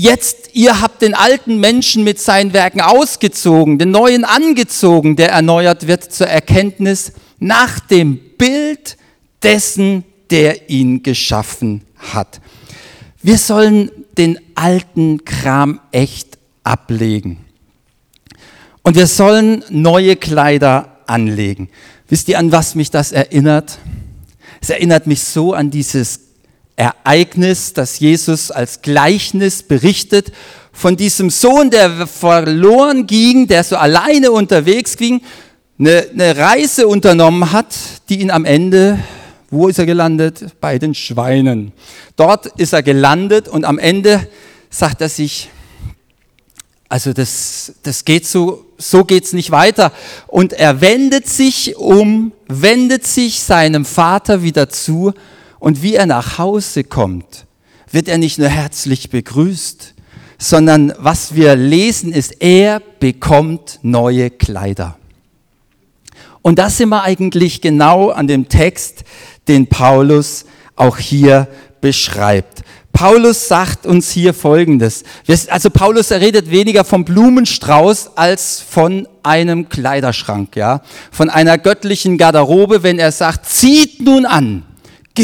Jetzt, 0.00 0.50
ihr 0.52 0.80
habt 0.80 1.02
den 1.02 1.14
alten 1.14 1.58
Menschen 1.58 2.04
mit 2.04 2.20
seinen 2.20 2.52
Werken 2.52 2.80
ausgezogen, 2.80 3.80
den 3.80 3.90
neuen 3.90 4.24
angezogen, 4.24 5.16
der 5.16 5.30
erneuert 5.30 5.88
wird 5.88 6.12
zur 6.12 6.28
Erkenntnis 6.28 7.10
nach 7.40 7.80
dem 7.80 8.20
Bild 8.38 8.96
dessen, 9.42 10.04
der 10.30 10.70
ihn 10.70 11.02
geschaffen 11.02 11.82
hat. 11.96 12.40
Wir 13.24 13.38
sollen 13.38 13.90
den 14.16 14.38
alten 14.54 15.24
Kram 15.24 15.80
echt 15.90 16.38
ablegen. 16.62 17.38
Und 18.82 18.94
wir 18.94 19.08
sollen 19.08 19.64
neue 19.68 20.14
Kleider 20.14 20.98
anlegen. 21.08 21.70
Wisst 22.06 22.28
ihr, 22.28 22.38
an 22.38 22.52
was 22.52 22.76
mich 22.76 22.92
das 22.92 23.10
erinnert? 23.10 23.78
Es 24.60 24.70
erinnert 24.70 25.08
mich 25.08 25.24
so 25.24 25.54
an 25.54 25.72
dieses 25.72 26.27
Ereignis, 26.78 27.72
das 27.72 27.98
Jesus 27.98 28.52
als 28.52 28.82
Gleichnis 28.82 29.64
berichtet, 29.64 30.32
von 30.72 30.96
diesem 30.96 31.28
Sohn, 31.28 31.70
der 31.70 32.06
verloren 32.06 33.08
ging, 33.08 33.48
der 33.48 33.64
so 33.64 33.76
alleine 33.76 34.30
unterwegs 34.30 34.96
ging, 34.96 35.20
eine, 35.76 36.06
eine 36.12 36.36
Reise 36.36 36.86
unternommen 36.86 37.50
hat, 37.50 37.74
die 38.08 38.20
ihn 38.20 38.30
am 38.30 38.44
Ende, 38.44 39.00
wo 39.50 39.66
ist 39.66 39.80
er 39.80 39.86
gelandet? 39.86 40.54
Bei 40.60 40.78
den 40.78 40.94
Schweinen. 40.94 41.72
Dort 42.14 42.46
ist 42.46 42.72
er 42.72 42.84
gelandet 42.84 43.48
und 43.48 43.64
am 43.64 43.80
Ende 43.80 44.28
sagt 44.70 45.00
er 45.00 45.08
sich, 45.08 45.48
also 46.88 47.12
das, 47.12 47.72
das 47.82 48.04
geht 48.04 48.24
so, 48.24 48.66
so 48.78 49.04
geht's 49.04 49.32
nicht 49.32 49.50
weiter. 49.50 49.92
Und 50.28 50.52
er 50.52 50.80
wendet 50.80 51.28
sich 51.28 51.76
um, 51.76 52.30
wendet 52.46 53.04
sich 53.04 53.40
seinem 53.40 53.84
Vater 53.84 54.42
wieder 54.44 54.68
zu 54.68 55.12
und 55.58 55.82
wie 55.82 55.94
er 55.94 56.06
nach 56.06 56.38
Hause 56.38 56.84
kommt, 56.84 57.46
wird 57.90 58.08
er 58.08 58.18
nicht 58.18 58.38
nur 58.38 58.48
herzlich 58.48 59.10
begrüßt, 59.10 59.94
sondern 60.38 60.92
was 60.98 61.34
wir 61.34 61.56
lesen 61.56 62.12
ist, 62.12 62.40
er 62.40 62.80
bekommt 63.00 63.80
neue 63.82 64.30
Kleider. 64.30 64.96
Und 66.42 66.58
das 66.58 66.78
sind 66.78 66.90
wir 66.90 67.02
eigentlich 67.02 67.60
genau 67.60 68.10
an 68.10 68.28
dem 68.28 68.48
Text, 68.48 69.04
den 69.48 69.66
Paulus 69.66 70.44
auch 70.76 70.98
hier 70.98 71.48
beschreibt. 71.80 72.62
Paulus 72.92 73.48
sagt 73.48 73.86
uns 73.86 74.10
hier 74.10 74.34
Folgendes. 74.34 75.04
Also 75.48 75.70
Paulus 75.70 76.10
redet 76.10 76.50
weniger 76.50 76.84
vom 76.84 77.04
Blumenstrauß 77.04 78.16
als 78.16 78.60
von 78.60 79.06
einem 79.22 79.68
Kleiderschrank, 79.68 80.56
ja, 80.56 80.82
von 81.12 81.30
einer 81.30 81.58
göttlichen 81.58 82.18
Garderobe, 82.18 82.82
wenn 82.82 82.98
er 82.98 83.12
sagt, 83.12 83.46
zieht 83.46 84.00
nun 84.00 84.26
an 84.26 84.64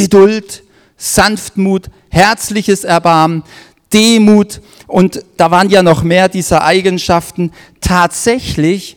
Geduld, 0.03 0.65
Sanftmut, 0.97 1.91
herzliches 2.11 2.85
Erbarmen, 2.85 3.45
Demut 3.93 4.61
und 4.89 5.25
da 5.37 5.51
waren 5.51 5.71
ja 5.71 5.83
noch 5.83 6.03
mehr 6.03 6.29
dieser 6.29 6.65
Eigenschaften. 6.65 7.53
Tatsächlich 7.81 8.97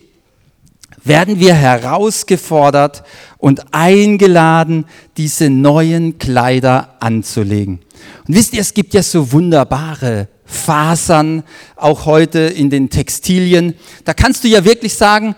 werden 1.04 1.40
wir 1.40 1.54
herausgefordert 1.54 3.04
und 3.38 3.74
eingeladen, 3.74 4.86
diese 5.18 5.50
neuen 5.50 6.18
Kleider 6.18 6.96
anzulegen. 7.00 7.80
Und 8.28 8.36
wisst 8.36 8.54
ihr, 8.54 8.62
es 8.62 8.74
gibt 8.74 8.94
ja 8.94 9.04
so 9.04 9.32
wunderbare 9.32 10.28
Fasern, 10.46 11.44
auch 11.76 12.06
heute 12.06 12.40
in 12.40 12.70
den 12.70 12.90
Textilien. 12.90 13.76
Da 14.04 14.14
kannst 14.14 14.44
du 14.44 14.48
ja 14.48 14.66
wirklich 14.66 14.96
sagen, 14.96 15.36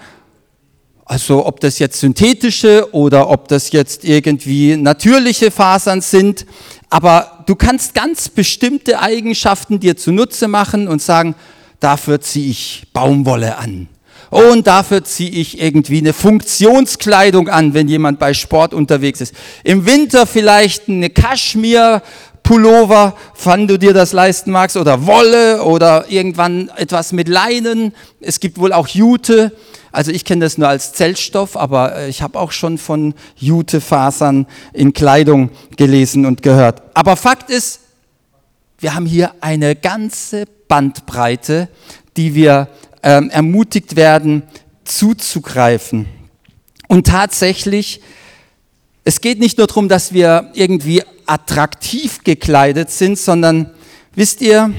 also 1.10 1.48
ob 1.48 1.60
das 1.60 1.80
jetzt 1.80 2.00
synthetische 2.00 2.88
oder 2.92 3.32
ob 3.32 3.48
das 3.48 3.72
jetzt 3.72 4.06
irgendwie 4.06 4.78
natürliche 4.78 5.50
Fasern 5.50 6.02
sind. 6.02 6.46
Aber 6.92 7.44
du 7.48 7.56
kannst 7.56 7.96
ganz 7.96 8.30
bestimmte 8.30 9.00
Eigenschaften 9.00 9.80
dir 9.80 9.98
zunutze 9.98 10.48
machen 10.48 10.88
und 10.88 11.02
sagen, 11.02 11.34
dafür 11.80 12.22
ziehe 12.22 12.52
ich 12.52 12.84
Baumwolle 12.94 13.58
an. 13.58 13.88
Und 14.30 14.68
dafür 14.68 15.04
ziehe 15.04 15.32
ich 15.32 15.60
irgendwie 15.60 15.98
eine 15.98 16.14
Funktionskleidung 16.14 17.50
an, 17.50 17.74
wenn 17.74 17.88
jemand 17.88 18.20
bei 18.20 18.36
Sport 18.36 18.76
unterwegs 18.76 19.20
ist. 19.20 19.34
Im 19.64 19.88
Winter 19.88 20.28
vielleicht 20.28 20.90
eine 20.90 21.10
Kaschmir, 21.10 22.04
Pullover, 22.44 23.16
wann 23.44 23.68
du 23.68 23.78
dir 23.78 23.94
das 23.94 24.14
leisten 24.14 24.52
magst, 24.52 24.78
oder 24.78 25.06
Wolle 25.06 25.64
oder 25.64 26.06
irgendwann 26.10 26.70
etwas 26.76 27.12
mit 27.12 27.28
Leinen. 27.28 27.94
Es 28.22 28.40
gibt 28.40 28.58
wohl 28.58 28.74
auch 28.74 28.88
Jute. 28.88 29.52
Also 29.92 30.12
ich 30.12 30.26
kenne 30.26 30.46
das 30.46 30.58
nur 30.58 30.68
als 30.68 30.94
Zeltstoff, 30.94 31.58
aber 31.58 31.96
äh, 31.96 32.10
ich 32.10 32.22
habe 32.22 32.40
auch 32.40 32.52
schon 32.52 32.78
von 32.78 33.14
Jutefasern 33.36 34.48
in 34.74 34.94
Kleidung 34.94 35.50
gelesen 35.78 36.26
und 36.26 36.44
gehört. 36.44 36.82
Aber 36.94 37.16
Fakt 37.16 37.50
ist, 37.50 37.82
wir 38.78 38.96
haben 38.96 39.06
hier 39.06 39.34
eine 39.42 39.76
ganze 39.76 40.46
Bandbreite, 40.68 41.68
die 42.18 42.36
wir 42.36 42.68
ähm, 43.04 43.30
ermutigt 43.30 43.96
werden 43.96 44.44
zuzugreifen. 44.86 46.08
Und 46.88 47.08
tatsächlich, 47.08 48.02
es 49.04 49.22
geht 49.22 49.40
nicht 49.40 49.58
nur 49.58 49.68
darum, 49.68 49.90
dass 49.90 50.14
wir 50.14 50.52
irgendwie 50.54 51.04
attraktiv 51.26 52.24
gekleidet 52.24 52.92
sind, 52.92 53.18
sondern 53.18 53.72
wisst 54.16 54.42
ihr, 54.42 54.74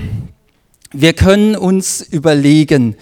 wir 0.92 1.12
können 1.12 1.56
uns 1.56 2.00
überlegen, 2.00 2.96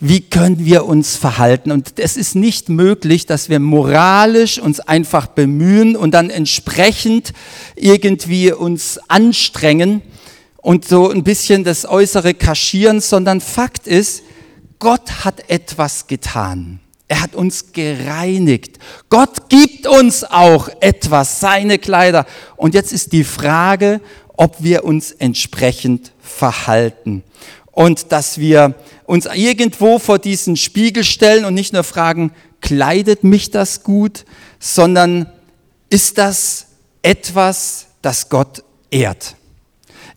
wie 0.00 0.22
können 0.22 0.64
wir 0.64 0.86
uns 0.86 1.16
verhalten. 1.16 1.70
Und 1.70 1.98
es 1.98 2.16
ist 2.16 2.34
nicht 2.34 2.68
möglich, 2.68 3.26
dass 3.26 3.48
wir 3.48 3.60
moralisch 3.60 4.58
uns 4.58 4.80
einfach 4.80 5.26
bemühen 5.26 5.94
und 5.94 6.12
dann 6.12 6.30
entsprechend 6.30 7.32
irgendwie 7.76 8.52
uns 8.52 8.98
anstrengen 9.08 10.02
und 10.56 10.86
so 10.86 11.10
ein 11.10 11.22
bisschen 11.22 11.64
das 11.64 11.86
Äußere 11.86 12.34
kaschieren, 12.34 13.00
sondern 13.00 13.40
Fakt 13.40 13.86
ist, 13.86 14.22
Gott 14.78 15.24
hat 15.24 15.50
etwas 15.50 16.06
getan. 16.06 16.80
Er 17.10 17.22
hat 17.22 17.34
uns 17.34 17.72
gereinigt. 17.72 18.78
Gott 19.08 19.48
gibt 19.48 19.88
uns 19.88 20.22
auch 20.22 20.68
etwas, 20.78 21.40
seine 21.40 21.80
Kleider. 21.80 22.24
Und 22.54 22.72
jetzt 22.72 22.92
ist 22.92 23.12
die 23.12 23.24
Frage, 23.24 24.00
ob 24.36 24.62
wir 24.62 24.84
uns 24.84 25.10
entsprechend 25.10 26.12
verhalten. 26.20 27.24
Und 27.72 28.12
dass 28.12 28.38
wir 28.38 28.76
uns 29.06 29.26
irgendwo 29.26 29.98
vor 29.98 30.20
diesen 30.20 30.56
Spiegel 30.56 31.02
stellen 31.02 31.44
und 31.44 31.54
nicht 31.54 31.72
nur 31.72 31.82
fragen, 31.82 32.30
kleidet 32.60 33.24
mich 33.24 33.50
das 33.50 33.82
gut, 33.82 34.24
sondern 34.60 35.26
ist 35.88 36.16
das 36.16 36.66
etwas, 37.02 37.86
das 38.02 38.28
Gott 38.28 38.62
ehrt? 38.92 39.34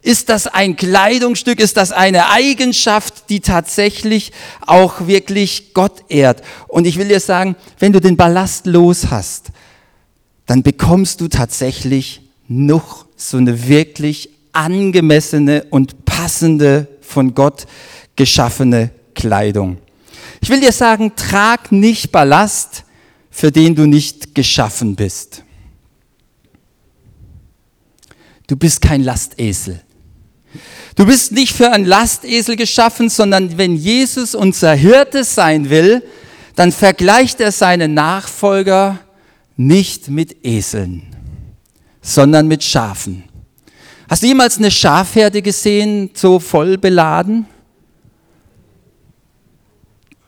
Ist 0.03 0.27
das 0.27 0.47
ein 0.47 0.75
Kleidungsstück? 0.75 1.61
Ist 1.61 1.77
das 1.77 1.93
eine 1.93 2.29
Eigenschaft, 2.29 3.29
die 3.29 3.39
tatsächlich 3.39 4.33
auch 4.59 5.07
wirklich 5.07 5.73
Gott 5.73 6.03
ehrt? 6.09 6.43
Und 6.67 6.85
ich 6.85 6.97
will 6.97 7.07
dir 7.07 7.21
sagen, 7.21 7.55
wenn 7.79 7.93
du 7.93 8.01
den 8.01 8.17
Ballast 8.17 8.65
los 8.65 9.07
hast, 9.09 9.51
dann 10.45 10.61
bekommst 10.61 11.21
du 11.21 11.29
tatsächlich 11.29 12.21
noch 12.49 13.05
so 13.15 13.37
eine 13.37 13.69
wirklich 13.69 14.29
angemessene 14.51 15.67
und 15.69 16.03
passende 16.03 16.89
von 16.99 17.33
Gott 17.33 17.65
geschaffene 18.17 18.91
Kleidung. 19.15 19.77
Ich 20.41 20.49
will 20.49 20.59
dir 20.59 20.73
sagen, 20.73 21.13
trag 21.15 21.71
nicht 21.71 22.11
Ballast, 22.11 22.83
für 23.31 23.53
den 23.53 23.73
du 23.73 23.85
nicht 23.85 24.35
geschaffen 24.35 24.97
bist. 24.97 25.43
Du 28.47 28.57
bist 28.57 28.81
kein 28.81 29.01
Lastesel. 29.01 29.79
Du 30.95 31.05
bist 31.05 31.31
nicht 31.31 31.53
für 31.53 31.71
einen 31.71 31.85
Lastesel 31.85 32.55
geschaffen, 32.55 33.09
sondern 33.09 33.57
wenn 33.57 33.75
Jesus 33.75 34.35
unser 34.35 34.73
Hirte 34.73 35.23
sein 35.23 35.69
will, 35.69 36.03
dann 36.55 36.71
vergleicht 36.71 37.39
er 37.39 37.51
seine 37.51 37.87
Nachfolger 37.87 38.99
nicht 39.57 40.07
mit 40.09 40.45
Eseln, 40.45 41.03
sondern 42.01 42.47
mit 42.47 42.63
Schafen. 42.63 43.23
Hast 44.07 44.21
du 44.21 44.27
jemals 44.27 44.57
eine 44.57 44.69
Schafherde 44.69 45.41
gesehen, 45.41 46.11
so 46.13 46.39
voll 46.39 46.77
beladen? 46.77 47.47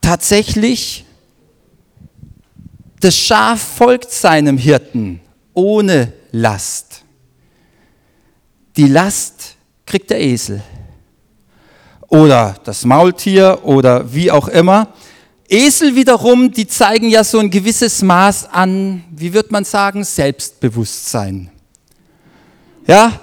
Tatsächlich, 0.00 1.04
das 3.00 3.16
Schaf 3.16 3.60
folgt 3.60 4.10
seinem 4.10 4.58
Hirten 4.58 5.20
ohne 5.54 6.12
Last. 6.32 7.02
Die 8.76 8.88
Last 8.88 9.55
kriegt 9.86 10.10
der 10.10 10.20
Esel 10.20 10.62
oder 12.08 12.56
das 12.64 12.84
Maultier 12.84 13.60
oder 13.62 14.12
wie 14.12 14.30
auch 14.30 14.48
immer. 14.48 14.88
Esel 15.48 15.94
wiederum, 15.94 16.50
die 16.50 16.66
zeigen 16.66 17.08
ja 17.08 17.22
so 17.22 17.38
ein 17.38 17.50
gewisses 17.50 18.02
Maß 18.02 18.46
an, 18.50 19.04
wie 19.10 19.32
wird 19.32 19.52
man 19.52 19.64
sagen, 19.64 20.04
Selbstbewusstsein. 20.04 21.50
Ja, 22.86 23.20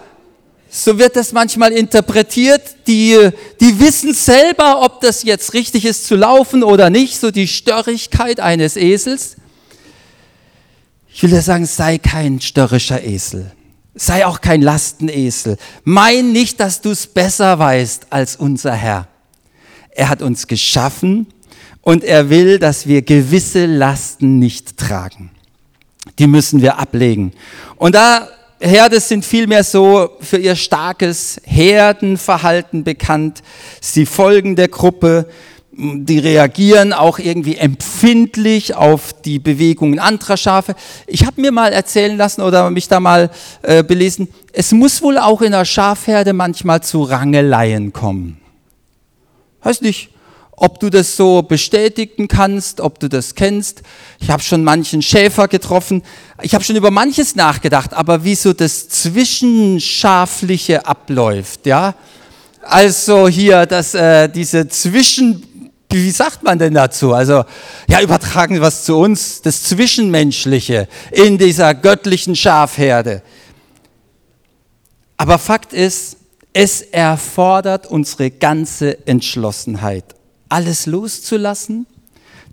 so 0.70 0.98
wird 0.98 1.16
das 1.16 1.34
manchmal 1.34 1.72
interpretiert. 1.72 2.62
Die, 2.88 3.30
die 3.60 3.80
wissen 3.80 4.14
selber, 4.14 4.82
ob 4.82 5.02
das 5.02 5.24
jetzt 5.24 5.54
richtig 5.54 5.86
ist 5.86 6.08
zu 6.08 6.16
laufen 6.16 6.64
oder 6.64 6.90
nicht, 6.90 7.20
so 7.20 7.30
die 7.30 7.48
Störrigkeit 7.48 8.40
eines 8.40 8.76
Esels. 8.76 9.36
Ich 11.14 11.22
will 11.22 11.32
ja 11.32 11.42
sagen, 11.42 11.66
sei 11.66 12.00
kein 12.00 12.42
störrischer 12.42 13.04
Esel. 13.04 13.52
Sei 13.96 14.26
auch 14.26 14.42
kein 14.42 14.62
Lastenesel. 14.62 15.58
Mein 15.84 16.32
nicht, 16.32 16.60
dass 16.60 16.82
du 16.82 16.92
es 16.92 17.06
besser 17.06 17.60
weißt 17.60 18.08
als 18.10 18.36
unser 18.36 18.74
Herr. 18.74 19.08
Er 19.92 20.10
hat 20.10 20.22
uns 20.22 20.48
geschaffen 20.48 21.28
und 21.82 22.04
er 22.04 22.30
will, 22.30 22.58
dass 22.58 22.88
wir 22.88 23.04
gewisse 23.04 23.66
Lasten 23.66 24.40
nicht 24.40 24.78
tragen. 24.78 25.32
Die 26.18 26.28
müssen 26.28 26.62
wir 26.62 26.80
ablegen. 26.80 27.34
Und 27.76 27.96
da 27.96 28.28
Herde 28.60 29.00
sind 29.02 29.26
vielmehr 29.26 29.64
so 29.64 30.12
für 30.22 30.38
ihr 30.38 30.56
starkes 30.56 31.42
Herdenverhalten 31.44 32.86
bekannt. 32.86 33.44
Sie 33.82 34.06
folgen 34.06 34.56
der 34.56 34.70
Gruppe, 34.70 35.28
die 35.76 36.20
reagieren 36.20 36.94
auch 36.94 37.18
irgendwie 37.18 37.58
empfindlich 37.58 38.76
auf 38.76 39.14
die 39.14 39.40
Bewegungen 39.40 39.98
anderer 39.98 40.38
Schafe. 40.38 40.76
Ich 41.08 41.26
habe 41.26 41.42
mir 41.42 41.52
mal 41.52 41.74
erzählen 41.74 42.16
lassen 42.16 42.42
oder 42.42 42.70
mich 42.70 42.88
da 42.88 43.00
mal 43.00 43.32
äh, 43.64 43.84
belesen, 43.84 44.28
es 44.52 44.72
muss 44.72 45.02
wohl 45.02 45.18
auch 45.18 45.42
in 45.42 45.52
der 45.52 45.66
Schafherde 45.66 46.34
manchmal 46.34 46.84
zu 46.84 47.02
Rangeleien 47.02 47.92
kommen. 47.92 48.38
Weiß 49.64 49.82
nicht, 49.82 50.10
ob 50.56 50.80
du 50.80 50.92
das 50.92 51.16
so 51.16 51.42
bestätigen 51.42 52.28
kannst, 52.28 52.80
ob 52.80 53.00
du 53.00 53.10
das 53.10 53.34
kennst. 53.34 53.82
Ich 54.20 54.30
habe 54.30 54.44
schon 54.44 54.64
manchen 54.64 55.02
Schäfer 55.02 55.48
getroffen. 55.48 56.04
Ich 56.44 56.54
habe 56.54 56.64
schon 56.64 56.76
über 56.76 56.92
manches 56.92 57.36
nachgedacht, 57.36 57.94
aber 57.94 58.24
wie 58.24 58.36
so 58.36 58.54
das 58.54 58.90
Zwischenschafliche 58.90 60.86
abläuft, 60.86 61.66
ja. 61.66 61.96
Also 62.62 63.28
hier, 63.28 63.66
dass 63.66 63.94
äh, 63.94 64.30
diese 64.30 64.68
Zwischen 64.70 65.44
wie 65.96 66.12
sagt 66.12 66.44
man 66.44 66.60
denn 66.60 66.74
dazu? 66.74 67.14
Also, 67.14 67.44
ja, 67.88 68.02
übertragen 68.02 68.60
was 68.62 68.84
zu 68.84 68.98
uns, 68.98 69.42
das 69.42 69.64
Zwischenmenschliche 69.64 70.88
in 71.12 71.38
dieser 71.38 71.74
göttlichen 71.74 72.36
Schafherde. 72.36 73.22
Aber 75.18 75.38
Fakt 75.38 75.74
ist, 75.74 76.18
es 76.54 76.82
erfordert 76.82 77.88
unsere 77.88 78.30
ganze 78.30 79.08
Entschlossenheit 79.08 80.04
alles 80.54 80.86
loszulassen, 80.86 81.88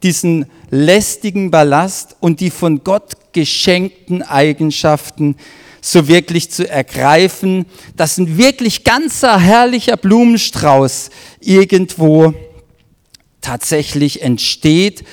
diesen 0.02 0.46
lästigen 0.70 1.50
Ballast 1.50 2.16
und 2.20 2.40
die 2.40 2.50
von 2.50 2.82
Gott 2.82 3.12
geschenkten 3.32 4.22
Eigenschaften 4.22 5.36
so 5.82 6.08
wirklich 6.08 6.50
zu 6.50 6.68
ergreifen, 6.68 7.66
dass 7.96 8.16
ein 8.16 8.38
wirklich 8.38 8.84
ganzer 8.84 9.38
herrlicher 9.38 9.98
Blumenstrauß 9.98 11.10
irgendwo 11.40 12.34
tatsächlich 13.40 14.22
entsteht 14.22 15.04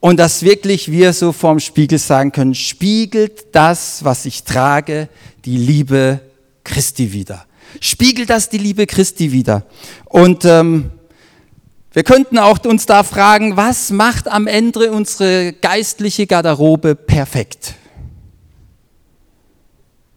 und 0.00 0.18
dass 0.18 0.42
wirklich 0.42 0.90
wir 0.90 1.12
so 1.12 1.32
vorm 1.32 1.60
Spiegel 1.60 1.98
sagen 1.98 2.32
können, 2.32 2.54
spiegelt 2.54 3.54
das, 3.54 4.02
was 4.04 4.24
ich 4.24 4.44
trage, 4.44 5.08
die 5.44 5.58
Liebe 5.58 6.20
Christi 6.64 7.12
wieder. 7.12 7.44
Spiegelt 7.80 8.30
das 8.30 8.48
die 8.48 8.58
Liebe 8.58 8.86
Christi 8.86 9.30
wieder. 9.30 9.66
Und 10.06 10.44
ähm, 10.44 10.90
wir 11.92 12.02
könnten 12.02 12.38
auch 12.38 12.64
uns 12.64 12.86
da 12.86 13.02
fragen, 13.02 13.56
was 13.56 13.90
macht 13.90 14.28
am 14.28 14.46
Ende 14.46 14.90
unsere 14.92 15.52
geistliche 15.52 16.26
Garderobe 16.26 16.94
perfekt? 16.94 17.74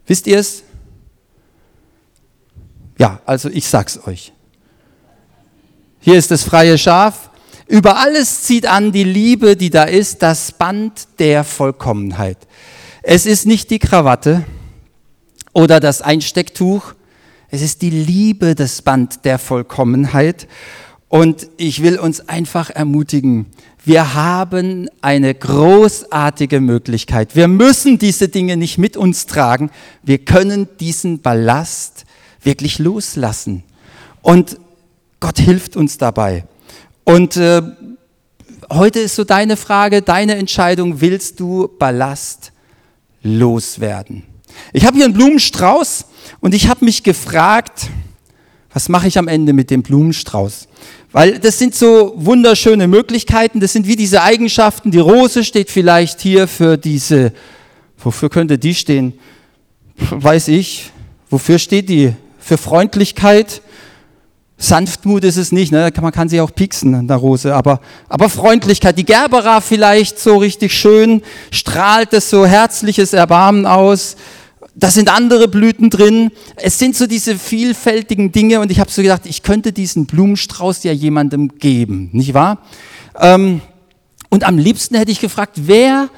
Wisst 0.06 0.28
ihr 0.28 0.39
es? 0.39 0.63
Ja, 2.97 3.19
also 3.26 3.49
ich 3.49 3.67
sag's 3.67 3.99
euch. 4.06 4.32
Hier 5.99 6.15
ist 6.15 6.32
das 6.32 6.43
freie 6.43 6.78
Schaf. 6.78 7.32
Über 7.74 7.98
alles 7.98 8.44
zieht 8.44 8.68
an 8.68 8.92
die 8.92 9.04
Liebe, 9.04 9.58
die 9.58 9.72
da 9.72 9.86
ist, 9.86 10.22
das 10.22 10.52
Band 10.52 11.08
der 11.18 11.44
Vollkommenheit. 11.44 12.38
Es 13.02 13.26
ist 13.26 13.48
nicht 13.48 13.72
die 13.72 13.80
Krawatte 13.80 14.46
oder 15.54 15.80
das 15.80 16.04
Einstecktuch, 16.04 16.94
es 17.50 17.64
ist 17.64 17.82
die 17.82 17.90
Liebe, 17.90 18.54
das 18.54 18.84
Band 18.84 19.26
der 19.26 19.40
Vollkommenheit. 19.40 20.48
Und 21.10 21.48
ich 21.58 21.82
will 21.82 21.98
uns 21.98 22.30
einfach 22.30 22.70
ermutigen, 22.70 23.48
wir 23.84 24.14
haben 24.14 24.88
eine 25.02 25.34
großartige 25.34 26.62
Möglichkeit. 26.62 27.36
Wir 27.36 27.48
müssen 27.48 27.98
diese 27.98 28.30
Dinge 28.30 28.56
nicht 28.56 28.78
mit 28.78 28.98
uns 28.98 29.26
tragen. 29.26 29.72
Wir 30.04 30.20
können 30.20 30.68
diesen 30.80 31.24
Ballast 31.24 32.06
wirklich 32.44 32.78
loslassen. 32.78 33.64
Und 34.22 34.60
Gott 35.20 35.40
hilft 35.40 35.76
uns 35.76 35.98
dabei. 35.98 36.46
Und 37.04 37.36
äh, 37.36 37.62
heute 38.72 39.00
ist 39.00 39.16
so 39.16 39.24
deine 39.24 39.58
Frage, 39.58 40.02
deine 40.02 40.36
Entscheidung, 40.36 41.02
willst 41.02 41.39
du 41.39 41.70
Ballast 41.78 42.54
loswerden? 43.22 44.24
Ich 44.72 44.86
habe 44.86 44.96
hier 44.96 45.06
einen 45.06 45.13
Blumenstrauß 45.13 46.06
und 46.39 46.54
ich 46.54 46.68
habe 46.70 46.86
mich 46.86 47.04
gefragt, 47.04 47.89
was 48.74 48.88
mache 48.88 49.08
ich 49.08 49.18
am 49.18 49.28
Ende 49.28 49.52
mit 49.52 49.70
dem 49.70 49.84
Blumenstrauß? 49.84 50.68
Weil 51.12 51.39
das 51.39 51.60
sind 51.60 51.76
so 51.76 52.13
wunderschöne 52.16 52.88
Möglichkeiten, 52.88 53.60
das 53.60 53.74
sind 53.74 53.86
wie 53.86 53.96
diese 53.96 54.24
Eigenschaften. 54.24 54.89
Die 54.89 55.00
Rose 55.00 55.44
steht 55.44 55.70
vielleicht 55.70 56.22
hier 56.22 56.48
für 56.48 56.78
diese, 56.78 57.34
wofür 57.98 58.30
könnte 58.30 58.58
die 58.58 58.74
stehen? 58.74 59.13
Weiß 59.96 60.48
ich. 60.48 60.89
Wofür 61.30 61.60
steht 61.60 61.89
die? 61.89 62.13
Für 62.39 62.58
Freundlichkeit? 62.58 63.62
Sanftmut 64.63 65.26
ist 65.26 65.36
es 65.36 65.52
nicht, 65.52 65.73
ne? 65.73 65.91
man 66.02 66.13
kann 66.13 66.30
sie 66.30 66.39
auch 66.39 66.56
pieksen 66.56 66.95
an 66.95 67.08
der 67.10 67.17
Rose, 67.17 67.54
aber, 67.54 67.82
aber 68.08 68.30
Freundlichkeit. 68.30 68.97
Die 68.97 69.04
Gerbera 69.04 69.60
vielleicht 69.60 70.19
so 70.19 70.38
richtig 70.38 70.73
schön, 70.73 71.21
strahlt 71.52 72.13
es 72.13 72.30
so 72.30 72.45
herzliches 72.45 73.12
Erbarmen 73.12 73.65
aus. 73.65 74.15
Da 74.73 74.89
sind 74.89 75.13
andere 75.13 75.49
Blüten 75.49 75.89
drin. 75.89 76.32
Es 76.56 76.80
sind 76.80 76.95
so 76.95 77.08
diese 77.08 77.38
vielfältigen 77.38 78.32
Dinge 78.32 78.62
und 78.62 78.71
ich 78.71 78.80
habe 78.80 78.89
so 78.89 79.02
gedacht, 79.02 79.26
ich 79.26 79.43
könnte 79.43 79.73
diesen 79.73 80.06
Blumenstrauß 80.06 80.84
ja 80.86 80.93
jemandem 80.93 81.60
geben, 81.60 82.10
nicht 82.13 82.34
wahr? 82.34 82.60
Ähm, 83.19 83.60
und 84.30 84.45
am 84.45 84.58
liebsten 84.58 84.95
hätte 84.95 85.12
ich 85.12 85.19
gefragt, 85.19 85.58
wer 85.58 86.10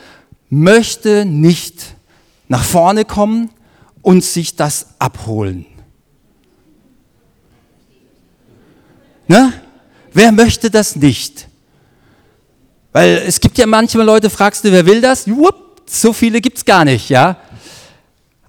möchte 0.52 1.26
nicht 1.26 1.96
nach 2.48 2.64
vorne 2.64 3.06
kommen 3.06 3.50
und 4.04 4.24
sich 4.24 4.56
das 4.56 4.90
abholen? 5.00 5.66
Ne? 9.28 9.54
Wer 10.14 10.32
möchte 10.32 10.70
das 10.70 10.96
nicht? 10.96 11.48
Weil 12.92 13.24
es 13.28 13.40
gibt 13.40 13.58
ja 13.58 13.66
manchmal 13.66 14.06
Leute, 14.06 14.30
fragst 14.30 14.64
du, 14.64 14.72
wer 14.72 14.86
will 14.86 15.02
das? 15.02 15.26
Jupp, 15.26 15.82
so 15.86 16.14
viele 16.14 16.40
gibt's 16.42 16.64
gar 16.64 16.86
nicht, 16.86 17.10
ja? 17.10 17.38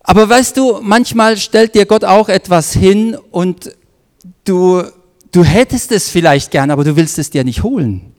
Aber 0.03 0.29
weißt 0.29 0.57
du, 0.57 0.79
manchmal 0.83 1.37
stellt 1.37 1.75
dir 1.75 1.85
Gott 1.85 2.05
auch 2.05 2.29
etwas 2.29 2.73
hin 2.73 3.17
und 3.33 3.73
du, 4.45 4.85
du 5.33 5.45
hättest 5.45 5.91
es 5.91 6.09
vielleicht 6.09 6.53
gern, 6.53 6.71
aber 6.71 6.85
du 6.85 6.95
willst 6.95 7.19
es 7.19 7.31
dir 7.31 7.43
nicht 7.43 7.65
holen. 7.65 8.13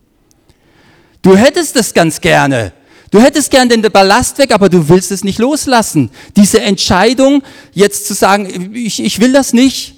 Du 1.22 1.38
hättest 1.38 1.78
es 1.78 1.94
ganz 1.94 2.20
gerne. 2.20 2.72
Du 2.72 2.88
Du 3.10 3.22
hättest 3.22 3.52
gern 3.52 3.70
den 3.70 3.82
Ballast 3.82 4.38
weg, 4.38 4.52
aber 4.52 4.70
du 4.70 4.90
willst 4.90 5.12
es 5.12 5.24
nicht 5.24 5.40
loslassen. 5.40 6.12
Diese 6.36 6.60
Entscheidung, 6.60 7.42
jetzt 7.74 8.06
zu 8.06 8.14
sagen, 8.14 8.74
ich, 8.76 9.02
ich 9.02 9.20
will 9.20 9.32
das 9.32 9.54
nicht, 9.54 9.97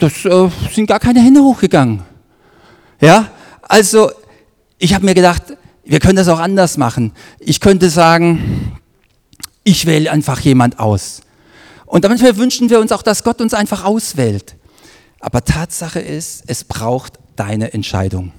das 0.00 0.24
äh, 0.24 0.48
sind 0.72 0.86
gar 0.86 0.98
keine 0.98 1.20
Hände 1.20 1.42
hochgegangen. 1.42 2.02
Ja, 3.00 3.30
also 3.62 4.10
ich 4.78 4.94
habe 4.94 5.04
mir 5.04 5.14
gedacht, 5.14 5.42
wir 5.84 6.00
können 6.00 6.16
das 6.16 6.28
auch 6.28 6.40
anders 6.40 6.76
machen. 6.76 7.12
Ich 7.38 7.60
könnte 7.60 7.90
sagen, 7.90 8.72
ich 9.64 9.86
wähle 9.86 10.10
einfach 10.10 10.40
jemand 10.40 10.78
aus. 10.78 11.20
Und 11.86 12.04
manchmal 12.04 12.36
wünschen 12.36 12.70
wir 12.70 12.80
uns 12.80 12.92
auch, 12.92 13.02
dass 13.02 13.24
Gott 13.24 13.40
uns 13.40 13.54
einfach 13.54 13.84
auswählt. 13.84 14.56
Aber 15.20 15.44
Tatsache 15.44 16.00
ist, 16.00 16.44
es 16.46 16.64
braucht 16.64 17.14
deine 17.36 17.72
Entscheidung. 17.74 18.32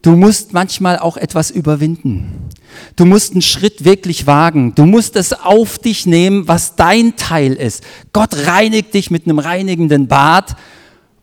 Du 0.00 0.12
musst 0.12 0.52
manchmal 0.52 0.98
auch 0.98 1.16
etwas 1.16 1.50
überwinden. 1.50 2.48
Du 2.94 3.04
musst 3.04 3.32
einen 3.32 3.42
Schritt 3.42 3.84
wirklich 3.84 4.26
wagen. 4.26 4.74
Du 4.74 4.86
musst 4.86 5.16
es 5.16 5.32
auf 5.32 5.78
dich 5.78 6.06
nehmen, 6.06 6.46
was 6.46 6.76
dein 6.76 7.16
Teil 7.16 7.52
ist. 7.54 7.82
Gott 8.12 8.46
reinigt 8.46 8.94
dich 8.94 9.10
mit 9.10 9.24
einem 9.24 9.40
reinigenden 9.40 10.06
Bad 10.06 10.56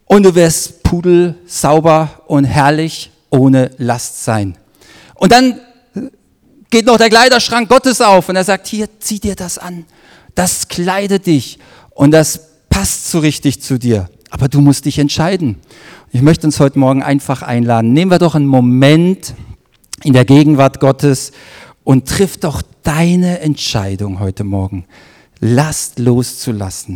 und 0.05 0.23
du 0.23 0.35
wirst 0.35 0.83
pudel, 0.83 1.35
sauber 1.45 2.21
und 2.27 2.45
herrlich 2.45 3.11
ohne 3.29 3.71
Last 3.77 4.23
sein. 4.23 4.57
Und 5.15 5.31
dann 5.31 5.59
geht 6.69 6.85
noch 6.85 6.97
der 6.97 7.09
Kleiderschrank 7.09 7.69
Gottes 7.69 8.01
auf 8.01 8.29
und 8.29 8.35
er 8.35 8.43
sagt, 8.43 8.67
hier, 8.67 8.87
zieh 8.99 9.19
dir 9.19 9.35
das 9.35 9.57
an. 9.57 9.85
Das 10.35 10.67
kleidet 10.67 11.25
dich 11.25 11.59
und 11.91 12.11
das 12.11 12.39
passt 12.69 13.09
so 13.09 13.19
richtig 13.19 13.61
zu 13.61 13.79
dir. 13.79 14.09
Aber 14.29 14.49
du 14.49 14.59
musst 14.59 14.85
dich 14.85 14.99
entscheiden. 14.99 15.57
Ich 16.11 16.21
möchte 16.21 16.45
uns 16.45 16.59
heute 16.59 16.77
Morgen 16.77 17.03
einfach 17.03 17.41
einladen. 17.41 17.93
Nehmen 17.93 18.11
wir 18.11 18.19
doch 18.19 18.35
einen 18.35 18.47
Moment 18.47 19.33
in 20.03 20.13
der 20.13 20.25
Gegenwart 20.25 20.79
Gottes 20.79 21.31
und 21.83 22.07
triff 22.07 22.37
doch 22.37 22.61
deine 22.83 23.39
Entscheidung 23.39 24.19
heute 24.19 24.43
Morgen. 24.43 24.85
Last 25.39 25.99
loszulassen. 25.99 26.93